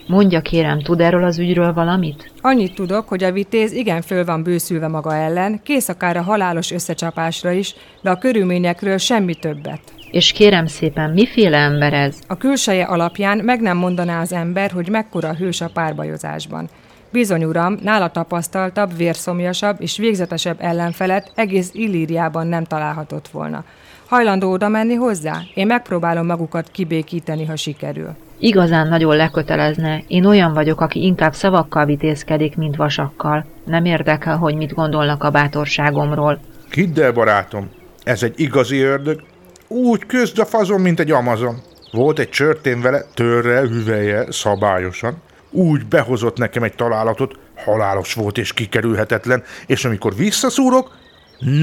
Mondja 0.07 0.41
kérem, 0.41 0.83
tud 0.83 1.01
erről 1.01 1.25
az 1.25 1.39
ügyről 1.39 1.73
valamit? 1.73 2.33
Annyit 2.41 2.75
tudok, 2.75 3.09
hogy 3.09 3.25
a 3.25 3.33
vitéz 3.33 3.73
igen 3.73 4.03
föl 4.03 4.25
van 4.25 4.43
bőszülve 4.43 4.89
maga 4.89 5.17
ellen, 5.17 5.61
kész 5.63 5.89
akár 5.89 6.17
a 6.17 6.23
halálos 6.23 6.71
összecsapásra 6.71 7.51
is, 7.51 7.75
de 8.03 8.11
a 8.11 8.19
körülményekről 8.19 8.99
semmi 8.99 9.35
többet. 9.35 9.81
És 10.11 10.33
kérem 10.33 10.67
szépen, 10.67 11.11
miféle 11.11 11.59
ember 11.59 11.93
ez? 11.93 12.19
A 12.27 12.37
külseje 12.37 12.85
alapján 12.85 13.39
meg 13.39 13.61
nem 13.61 13.77
mondaná 13.77 14.21
az 14.21 14.33
ember, 14.33 14.71
hogy 14.71 14.89
mekkora 14.89 15.35
hős 15.35 15.61
a 15.61 15.71
párbajozásban. 15.75 16.69
Bizony, 17.13 17.45
uram, 17.45 17.79
nála 17.83 18.11
tapasztaltabb, 18.11 18.97
vérszomjasabb 18.97 19.77
és 19.81 19.97
végzetesebb 19.97 20.57
ellenfelet 20.61 21.33
egész 21.35 21.71
Illíriában 21.73 22.47
nem 22.47 22.65
találhatott 22.65 23.29
volna. 23.29 23.65
Hajlandó 24.07 24.53
oda 24.53 24.69
menni 24.69 24.95
hozzá? 24.95 25.41
Én 25.55 25.67
megpróbálom 25.67 26.27
magukat 26.27 26.71
kibékíteni, 26.71 27.45
ha 27.45 27.57
sikerül. 27.57 28.15
Igazán 28.45 28.89
nagyon 28.89 29.17
lekötelezne. 29.17 30.03
Én 30.07 30.25
olyan 30.25 30.53
vagyok, 30.53 30.81
aki 30.81 31.03
inkább 31.03 31.35
szavakkal 31.35 31.85
vitézkedik, 31.85 32.57
mint 32.57 32.77
vasakkal. 32.77 33.45
Nem 33.65 33.85
érdekel, 33.85 34.37
hogy 34.37 34.55
mit 34.55 34.75
gondolnak 34.75 35.25
a 35.25 35.31
bátorságomról. 35.31 36.41
Hidd 36.71 37.01
el, 37.01 37.13
barátom, 37.13 37.71
ez 38.05 38.23
egy 38.23 38.41
igazi 38.41 38.81
ördög. 38.81 39.23
Úgy 39.69 40.07
közd 40.07 40.39
a 40.39 40.45
fazon, 40.45 40.81
mint 40.81 41.01
egy 41.01 41.11
amazon. 41.11 41.57
Volt 41.93 42.19
egy 42.19 42.29
csörtén 42.29 42.81
vele, 42.81 43.05
törre, 43.15 43.61
hüvelye, 43.61 44.33
szabályosan. 44.33 45.17
Úgy 45.51 45.87
behozott 45.87 46.39
nekem 46.39 46.63
egy 46.63 46.75
találatot, 46.75 47.39
halálos 47.65 48.15
volt 48.15 48.39
és 48.39 48.53
kikerülhetetlen, 48.53 49.43
és 49.67 49.85
amikor 49.85 50.15
visszaszúrok, 50.15 50.97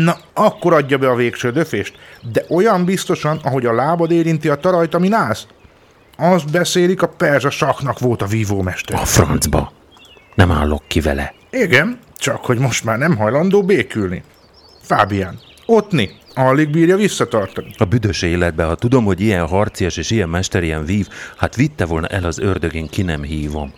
na, 0.04 0.18
akkor 0.34 0.74
adja 0.74 0.98
be 0.98 1.10
a 1.10 1.16
végső 1.16 1.52
döfést, 1.52 1.96
de 2.32 2.44
olyan 2.50 2.86
biztosan, 2.86 3.40
ahogy 3.44 3.66
a 3.66 3.74
lábad 3.74 4.12
érinti 4.12 4.50
a 4.50 4.56
tarajt, 4.56 4.94
ami 4.94 5.08
nász. 5.08 5.48
Azt 6.22 6.52
beszélik, 6.52 7.02
a 7.02 7.08
perzsa 7.08 7.50
saknak 7.50 8.00
volt 8.00 8.22
a 8.22 8.26
vívómester. 8.26 9.00
A 9.00 9.06
francba. 9.06 9.72
Nem 10.36 10.52
állok 10.52 10.84
ki 10.88 11.00
vele. 11.02 11.34
Igen, 11.50 12.00
csak 12.18 12.46
hogy 12.46 12.58
most 12.58 12.84
már 12.84 12.98
nem 12.98 13.18
hajlandó 13.18 13.64
békülni. 13.64 14.24
Fábián, 14.82 15.40
Ottni, 15.66 16.10
alig 16.34 16.70
bírja 16.70 16.96
visszatartani. 16.96 17.74
A 17.78 17.86
büdös 17.86 18.22
életbe, 18.22 18.64
ha 18.64 18.76
tudom, 18.76 19.06
hogy 19.06 19.22
ilyen 19.22 19.48
harcias 19.48 19.98
és 19.98 20.12
ilyen 20.12 20.30
mester 20.30 20.64
ilyen 20.64 20.86
vív, 20.86 21.08
hát 21.38 21.56
vitte 21.56 21.86
volna 21.86 22.08
el 22.08 22.24
az 22.24 22.40
ördögén, 22.40 22.88
ki 22.88 23.02
nem 23.02 23.24
hívom. 23.24 23.74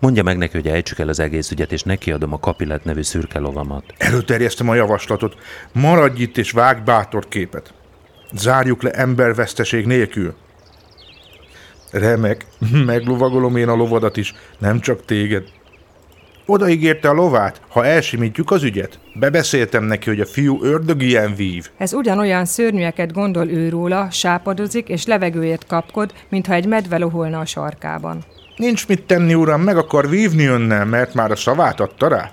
Mondja 0.00 0.22
meg 0.22 0.38
neki, 0.38 0.56
hogy 0.56 0.68
ejtsük 0.68 0.98
el 0.98 1.08
az 1.08 1.20
egész 1.20 1.50
ügyet, 1.50 1.72
és 1.72 1.82
nekiadom 1.82 2.32
a 2.32 2.38
kapilet 2.38 2.84
nevű 2.84 3.02
szürke 3.02 3.38
lovamat. 3.38 3.84
Előterjesztem 3.98 4.68
a 4.68 4.74
javaslatot. 4.74 5.36
Maradj 5.72 6.22
itt 6.22 6.38
és 6.38 6.50
vágj 6.50 6.80
bátor 6.84 7.28
képet. 7.28 7.74
Zárjuk 8.32 8.82
le 8.82 8.90
emberveszteség 8.90 9.86
nélkül. 9.86 10.34
Remek, 11.90 12.46
meglovagolom 12.86 13.56
én 13.56 13.68
a 13.68 13.74
lovadat 13.74 14.16
is, 14.16 14.34
nem 14.58 14.80
csak 14.80 15.04
téged. 15.04 15.44
Odaígérte 16.46 17.08
a 17.08 17.12
lovát, 17.12 17.60
ha 17.68 17.86
elsimítjuk 17.86 18.50
az 18.50 18.62
ügyet. 18.62 18.98
Bebeszéltem 19.14 19.84
neki, 19.84 20.08
hogy 20.08 20.20
a 20.20 20.26
fiú 20.26 20.62
ördög 20.62 21.02
ilyen 21.02 21.34
vív. 21.34 21.70
Ez 21.76 21.92
ugyanolyan 21.92 22.44
szörnyűeket 22.44 23.12
gondol 23.12 23.48
ő 23.48 23.68
róla, 23.68 24.10
sápadozik 24.10 24.88
és 24.88 25.06
levegőért 25.06 25.66
kapkod, 25.66 26.12
mintha 26.28 26.54
egy 26.54 26.66
medve 26.66 26.98
loholna 26.98 27.38
a 27.38 27.44
sarkában. 27.44 28.24
Nincs 28.56 28.88
mit 28.88 29.02
tenni, 29.02 29.34
uram, 29.34 29.62
meg 29.62 29.76
akar 29.76 30.08
vívni 30.08 30.44
önnel, 30.44 30.84
mert 30.84 31.14
már 31.14 31.30
a 31.30 31.36
szavát 31.36 31.80
adta 31.80 32.08
rá. 32.08 32.30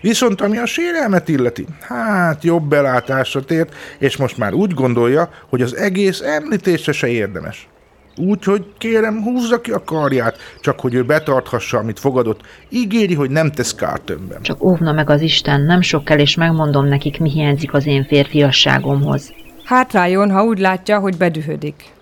Viszont 0.00 0.40
ami 0.40 0.58
a 0.58 0.66
sérelmet 0.66 1.28
illeti, 1.28 1.66
hát 1.80 2.44
jobb 2.44 2.68
belátásra 2.68 3.44
tért, 3.44 3.74
és 3.98 4.16
most 4.16 4.36
már 4.36 4.52
úgy 4.52 4.74
gondolja, 4.74 5.30
hogy 5.48 5.62
az 5.62 5.76
egész 5.76 6.20
említése 6.20 6.92
se 6.92 7.06
érdemes. 7.06 7.68
Úgyhogy 8.16 8.64
kérem, 8.78 9.22
húzza 9.22 9.60
ki 9.60 9.70
a 9.70 9.84
karját, 9.84 10.36
csak 10.60 10.80
hogy 10.80 10.94
ő 10.94 11.04
betarthassa, 11.04 11.78
amit 11.78 11.98
fogadott. 11.98 12.40
Ígéri, 12.68 13.14
hogy 13.14 13.30
nem 13.30 13.52
tesz 13.52 13.74
kárt 13.74 14.10
önben. 14.10 14.42
Csak 14.42 14.64
óvna 14.64 14.92
meg 14.92 15.10
az 15.10 15.20
Isten, 15.20 15.60
nem 15.60 15.80
sok 15.80 16.04
kell, 16.04 16.18
és 16.18 16.34
megmondom 16.34 16.86
nekik, 16.86 17.20
mi 17.20 17.30
hiányzik 17.30 17.72
az 17.72 17.86
én 17.86 18.04
férfiasságomhoz. 18.04 19.32
Hátráljon, 19.64 20.30
ha 20.30 20.44
úgy 20.44 20.58
látja, 20.58 20.98
hogy 20.98 21.16
bedühödik. 21.16 21.94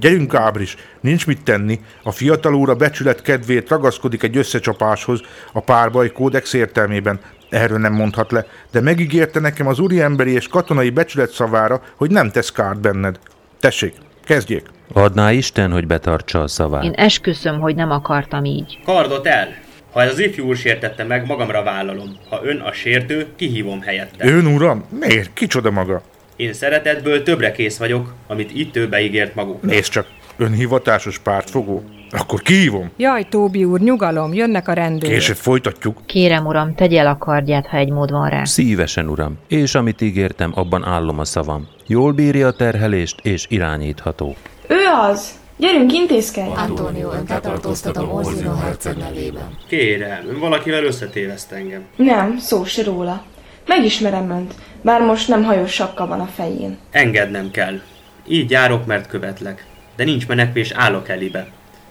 Gyerünk, 0.00 0.34
Ábris, 0.34 0.76
nincs 1.00 1.26
mit 1.26 1.42
tenni. 1.42 1.80
A 2.02 2.10
fiatal 2.10 2.54
úr 2.54 2.70
a 2.70 2.74
becsület 2.74 3.22
kedvéért 3.22 3.68
ragaszkodik 3.68 4.22
egy 4.22 4.36
összecsapáshoz 4.36 5.20
a 5.52 5.60
párbaj 5.60 6.12
kódex 6.12 6.52
értelmében. 6.52 7.20
Erről 7.48 7.78
nem 7.78 7.92
mondhat 7.92 8.32
le, 8.32 8.46
de 8.70 8.80
megígérte 8.80 9.40
nekem 9.40 9.66
az 9.66 9.78
úriemberi 9.78 10.32
és 10.32 10.48
katonai 10.48 10.90
becsület 10.90 11.30
szavára, 11.30 11.82
hogy 11.96 12.10
nem 12.10 12.30
tesz 12.30 12.52
kárt 12.52 12.80
benned. 12.80 13.18
Tessék, 13.60 13.94
kezdjék. 14.24 14.62
Adná 14.92 15.32
Isten, 15.32 15.70
hogy 15.70 15.86
betartsa 15.86 16.42
a 16.42 16.48
szavát. 16.48 16.84
Én 16.84 16.92
esküszöm, 16.92 17.60
hogy 17.60 17.74
nem 17.74 17.90
akartam 17.90 18.44
így. 18.44 18.78
Kardot 18.84 19.26
el! 19.26 19.48
Ha 19.92 20.02
ez 20.02 20.10
az 20.10 20.18
ifjú 20.18 20.46
úr 20.46 20.56
sértette 20.56 21.04
meg, 21.04 21.26
magamra 21.26 21.62
vállalom. 21.62 22.16
Ha 22.28 22.40
ön 22.44 22.60
a 22.60 22.72
sértő, 22.72 23.26
kihívom 23.36 23.80
helyette. 23.80 24.26
Ön, 24.26 24.46
uram? 24.46 24.84
Miért? 25.00 25.32
Kicsoda 25.32 25.70
maga? 25.70 26.02
Én 26.36 26.52
szeretetből 26.52 27.22
többre 27.22 27.52
kész 27.52 27.78
vagyok, 27.78 28.14
amit 28.26 28.50
itt 28.54 28.76
ő 28.76 28.88
beígért 28.88 29.34
maguknak. 29.34 29.70
Nézd 29.70 29.90
csak, 29.90 30.06
ön 30.36 30.52
hivatásos 30.52 31.18
pártfogó. 31.18 31.82
Akkor 32.10 32.42
kihívom. 32.42 32.90
Jaj, 32.96 33.26
Tóbi 33.28 33.64
úr, 33.64 33.80
nyugalom, 33.80 34.34
jönnek 34.34 34.68
a 34.68 34.72
rendőrök. 34.72 35.10
Később 35.10 35.36
folytatjuk. 35.36 36.00
Kérem, 36.06 36.46
uram, 36.46 36.74
tegye 36.74 37.00
el 37.00 37.06
a 37.06 37.16
kardját, 37.18 37.66
ha 37.66 37.76
egy 37.76 37.90
mód 37.90 38.10
van 38.10 38.28
rá. 38.28 38.44
Szívesen, 38.44 39.08
uram, 39.08 39.38
és 39.48 39.74
amit 39.74 40.00
ígértem, 40.00 40.52
abban 40.54 40.84
állom 40.84 41.18
a 41.18 41.24
szavam. 41.24 41.68
Jól 41.86 42.12
bírja 42.12 42.46
a 42.46 42.52
terhelést, 42.52 43.20
és 43.22 43.46
irányítható. 43.48 44.34
Ő 44.70 44.86
az! 45.10 45.38
Gyerünk, 45.56 45.92
intézkedj! 45.92 46.50
Antonio, 46.56 47.10
ön 47.12 47.24
letartóztatom 47.28 48.12
Orzino 48.12 48.54
herceg 48.54 48.96
nevében. 48.96 49.56
Kérem, 49.68 50.28
ön 50.28 50.38
valakivel 50.38 50.84
összetéveszt 50.84 51.52
engem. 51.52 51.84
Nem, 51.96 52.38
szó 52.38 52.64
se 52.64 52.82
róla. 52.82 53.24
Megismerem 53.66 54.30
önt, 54.30 54.54
bár 54.82 55.00
most 55.00 55.28
nem 55.28 55.44
hajós 55.44 55.72
sapka 55.72 56.06
van 56.06 56.20
a 56.20 56.26
fején. 56.34 56.78
Engednem 56.90 57.50
kell. 57.50 57.80
Így 58.28 58.50
járok, 58.50 58.86
mert 58.86 59.08
követlek. 59.08 59.66
De 59.96 60.04
nincs 60.04 60.26
menekvés, 60.26 60.70
állok 60.70 61.08
elébe. 61.08 61.48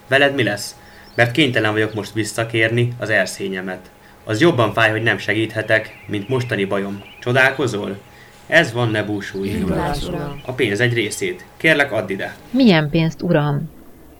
Veled 0.08 0.36
mi 0.36 0.44
lesz? 0.44 0.76
Mert 1.16 1.32
kénytelen 1.32 1.72
vagyok 1.72 1.94
most 1.94 2.14
visszakérni 2.14 2.94
az 3.00 3.10
erszényemet. 3.10 3.90
Az 4.24 4.42
jobban 4.42 4.74
fáj, 4.74 4.92
hogy 4.92 5.04
nem 5.04 5.18
segíthetek, 5.18 6.04
mint 6.08 6.30
mostani 6.30 6.66
bajom. 6.66 7.04
Csodálkozol? 7.20 7.98
Ez 8.50 8.74
van, 8.74 8.90
ne 8.90 9.04
uram. 9.04 10.42
A 10.46 10.52
pénz 10.52 10.80
egy 10.80 10.94
részét. 10.94 11.46
Kérlek, 11.58 11.92
add 11.92 12.10
ide. 12.10 12.36
Milyen 12.52 12.90
pénzt, 12.90 13.22
uram? 13.22 13.70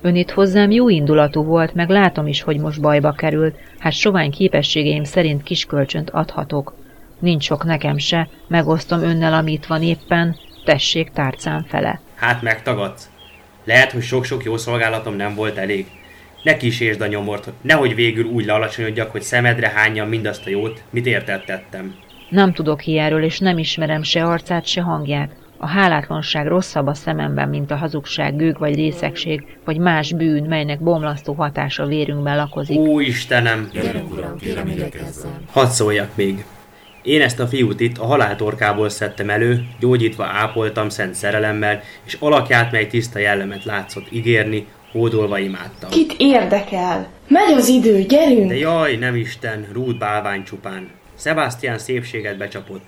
Ön 0.02 0.16
itt 0.16 0.32
hozzám 0.32 0.72
jó 0.72 0.90
indulatú 0.90 1.44
volt, 1.44 1.74
meg 1.74 1.90
látom 1.90 2.28
is, 2.28 2.42
hogy 2.42 2.58
most 2.58 2.82
bajba 2.82 3.12
került. 3.12 3.56
Hát 3.80 3.94
sovány 3.94 4.32
képességeim 4.32 5.04
szerint 5.04 5.44
kiskölcsönt 5.44 6.10
adhatok. 6.10 6.74
Nincs 7.20 7.44
sok 7.44 7.64
nekem 7.64 7.98
se, 7.98 8.30
megosztom 8.48 9.02
önnel, 9.02 9.34
amit 9.34 9.68
van 9.68 9.84
éppen, 9.84 10.36
tessék 10.66 11.12
tárcán 11.12 11.66
fele. 11.68 12.02
Hát 12.16 12.42
megtagadsz. 12.42 13.10
Lehet, 13.64 13.92
hogy 13.92 14.04
sok-sok 14.04 14.44
jó 14.44 14.58
szolgálatom 14.58 15.16
nem 15.16 15.36
volt 15.36 15.58
elég. 15.58 15.86
Ne 16.44 16.58
kísérd 16.58 17.02
a 17.02 17.08
nyomort, 17.08 17.44
hogy 17.44 17.54
nehogy 17.62 17.96
végül 17.96 18.26
úgy 18.26 18.46
lealacsonyodjak, 18.46 19.12
hogy 19.12 19.22
szemedre 19.22 19.68
hányjam 19.70 20.10
mindazt 20.10 20.46
a 20.46 20.50
jót, 20.50 20.84
mit 20.90 21.06
értettettem. 21.06 21.96
Nem 22.30 22.54
tudok 22.54 22.86
ilyenről, 22.86 23.24
és 23.24 23.40
nem 23.40 23.58
ismerem 23.58 24.04
se 24.04 24.24
arcát, 24.24 24.66
se 24.66 24.82
hangját. 24.82 25.32
A 25.58 25.68
hálátlanság 25.68 26.48
rosszabb 26.48 26.88
a 26.88 26.94
szememben, 26.94 27.50
mint 27.50 27.72
a 27.72 27.76
hazugság, 27.76 28.36
gőg 28.36 28.58
vagy 28.58 28.76
részegség, 28.76 29.58
vagy 29.66 29.78
más 29.78 30.14
bűn, 30.14 30.44
melynek 30.44 30.80
bomlasztó 30.80 31.34
hatása 31.34 31.86
vérünkben 31.86 32.36
lakozik. 32.36 32.80
Ó, 32.80 33.00
Istenem! 33.00 33.70
Gyerünk, 33.74 34.12
uram, 34.12 34.38
kérem. 34.38 34.72
Hadd 35.52 35.68
szóljak 35.68 36.16
még. 36.16 36.46
Én 37.02 37.22
ezt 37.22 37.40
a 37.40 37.48
fiút 37.48 37.80
itt 37.80 37.98
a 37.98 38.06
haláltorkából 38.06 38.90
szedtem 38.90 39.30
elő, 39.30 39.66
gyógyítva 39.80 40.26
ápoltam 40.26 40.90
szent 40.90 41.14
szerelemmel, 41.14 41.82
és 42.06 42.18
alakját, 42.20 42.72
mely 42.72 42.88
tiszta 42.88 43.20
jellemet 43.20 43.64
látszott 43.64 44.12
ígérni, 44.12 44.68
hódolva 44.92 45.40
imádtam. 45.40 45.90
Kit 45.90 46.14
érdekel? 46.18 47.08
Megy 47.28 47.54
az 47.58 47.68
idő, 47.68 48.02
gyerünk! 48.02 48.48
De 48.48 48.58
jaj, 48.58 48.96
nem 48.96 49.16
Isten, 49.16 49.68
rúd 49.74 49.98
bálvány 49.98 50.44
csupán. 50.44 50.88
Sebastian 51.20 51.78
szépséget 51.78 52.38
becsapott. 52.38 52.84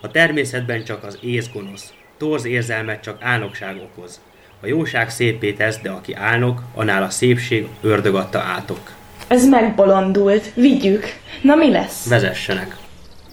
A 0.00 0.10
természetben 0.10 0.84
csak 0.84 1.04
az 1.04 1.18
ész 1.20 1.48
gonosz. 1.52 1.92
Torz 2.18 2.44
érzelmet 2.44 3.02
csak 3.02 3.22
álnokság 3.22 3.76
okoz. 3.76 4.20
A 4.60 4.66
jóság 4.66 5.10
szépé 5.10 5.52
tesz, 5.52 5.78
de 5.80 5.90
aki 5.90 6.14
álnok, 6.14 6.62
annál 6.74 7.02
a 7.02 7.10
szépség 7.10 7.66
ördög 7.80 8.14
adta 8.14 8.38
átok. 8.38 8.92
Ez 9.28 9.48
megbolondult, 9.48 10.54
vigyük. 10.54 11.04
Na 11.42 11.54
mi 11.54 11.70
lesz? 11.70 12.08
Vezessenek. 12.08 12.76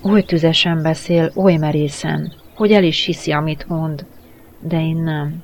Oly 0.04 0.24
tüzesen 0.24 0.82
beszél, 0.82 1.32
oly 1.36 1.56
merészen, 1.56 2.34
hogy 2.56 2.72
el 2.72 2.84
is 2.84 3.06
hiszi, 3.06 3.32
amit 3.32 3.68
mond. 3.68 4.06
De 4.60 4.82
én 4.82 4.98
nem. 4.98 5.44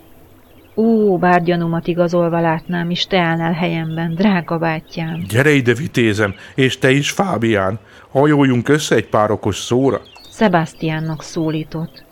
Ó, 0.79 1.17
bár 1.17 1.43
gyanúmat 1.43 1.87
igazolva 1.87 2.39
látnám, 2.39 2.89
és 2.89 3.05
te 3.05 3.19
állnál 3.19 3.53
helyemben, 3.53 4.15
drága 4.15 4.57
bátyám. 4.57 5.23
Gyere 5.29 5.51
ide, 5.51 5.73
vitézem, 5.73 6.35
és 6.55 6.77
te 6.77 6.91
is, 6.91 7.11
Fábián. 7.11 7.79
Hajoljunk 8.09 8.69
össze 8.69 8.95
egy 8.95 9.07
pár 9.07 9.31
okos 9.31 9.57
szóra. 9.57 10.01
Sebastiánnak 10.31 11.23
szólított. 11.23 12.03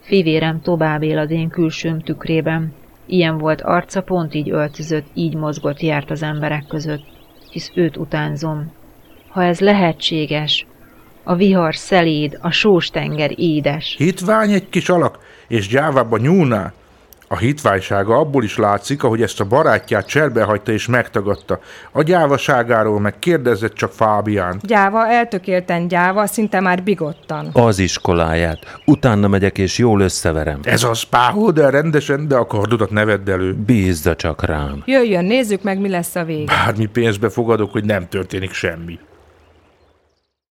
Fivérem 0.00 0.60
tovább 0.60 1.02
él 1.02 1.18
az 1.18 1.30
én 1.30 1.48
külsőm 1.48 2.00
tükrében. 2.00 2.72
Ilyen 3.06 3.38
volt 3.38 3.60
arca, 3.60 4.02
pont 4.02 4.34
így 4.34 4.50
öltözött, 4.50 5.06
így 5.14 5.34
mozgott, 5.34 5.80
járt 5.80 6.10
az 6.10 6.22
emberek 6.22 6.66
között. 6.68 7.04
Hisz 7.50 7.70
őt 7.74 7.96
utánzom. 7.96 8.72
Ha 9.28 9.44
ez 9.44 9.60
lehetséges, 9.60 10.66
a 11.24 11.34
vihar 11.34 11.76
szeléd, 11.76 12.38
a 12.40 12.50
sós 12.50 12.90
tenger 12.90 13.30
édes. 13.36 13.94
Hitvány 13.98 14.52
egy 14.52 14.68
kis 14.68 14.88
alak, 14.88 15.18
és 15.48 15.68
gyávába 15.68 16.16
nyúlná. 16.16 16.72
A 17.28 17.36
hitványsága 17.36 18.16
abból 18.18 18.44
is 18.44 18.56
látszik, 18.56 19.02
ahogy 19.02 19.22
ezt 19.22 19.40
a 19.40 19.44
barátját 19.44 20.06
cserbe 20.06 20.42
hagyta 20.42 20.72
és 20.72 20.86
megtagadta. 20.86 21.60
A 21.92 22.02
gyávaságáról 22.02 23.00
meg 23.00 23.18
kérdezett 23.18 23.74
csak 23.74 23.92
Fábián. 23.92 24.60
Gyáva, 24.62 25.08
eltökélten 25.08 25.88
gyáva, 25.88 26.26
szinte 26.26 26.60
már 26.60 26.82
bigottan. 26.82 27.50
Az 27.52 27.78
iskoláját. 27.78 28.58
Utána 28.84 29.28
megyek 29.28 29.58
és 29.58 29.78
jól 29.78 30.00
összeverem. 30.00 30.60
Ez 30.62 30.82
az 30.82 31.02
páhold 31.02 31.58
el 31.58 31.70
rendesen, 31.70 32.28
de 32.28 32.36
a 32.36 32.46
kardodat 32.46 32.90
ne 32.90 33.04
vedd 33.04 33.30
elő. 33.30 33.54
Bízza 33.54 34.16
csak 34.16 34.44
rám. 34.44 34.82
Jöjjön, 34.84 35.24
nézzük 35.24 35.62
meg, 35.62 35.80
mi 35.80 35.88
lesz 35.88 36.14
a 36.14 36.24
vége. 36.24 36.52
Bármi 36.64 36.86
pénzbe 36.86 37.28
fogadok, 37.28 37.72
hogy 37.72 37.84
nem 37.84 38.08
történik 38.08 38.52
semmi. 38.52 38.98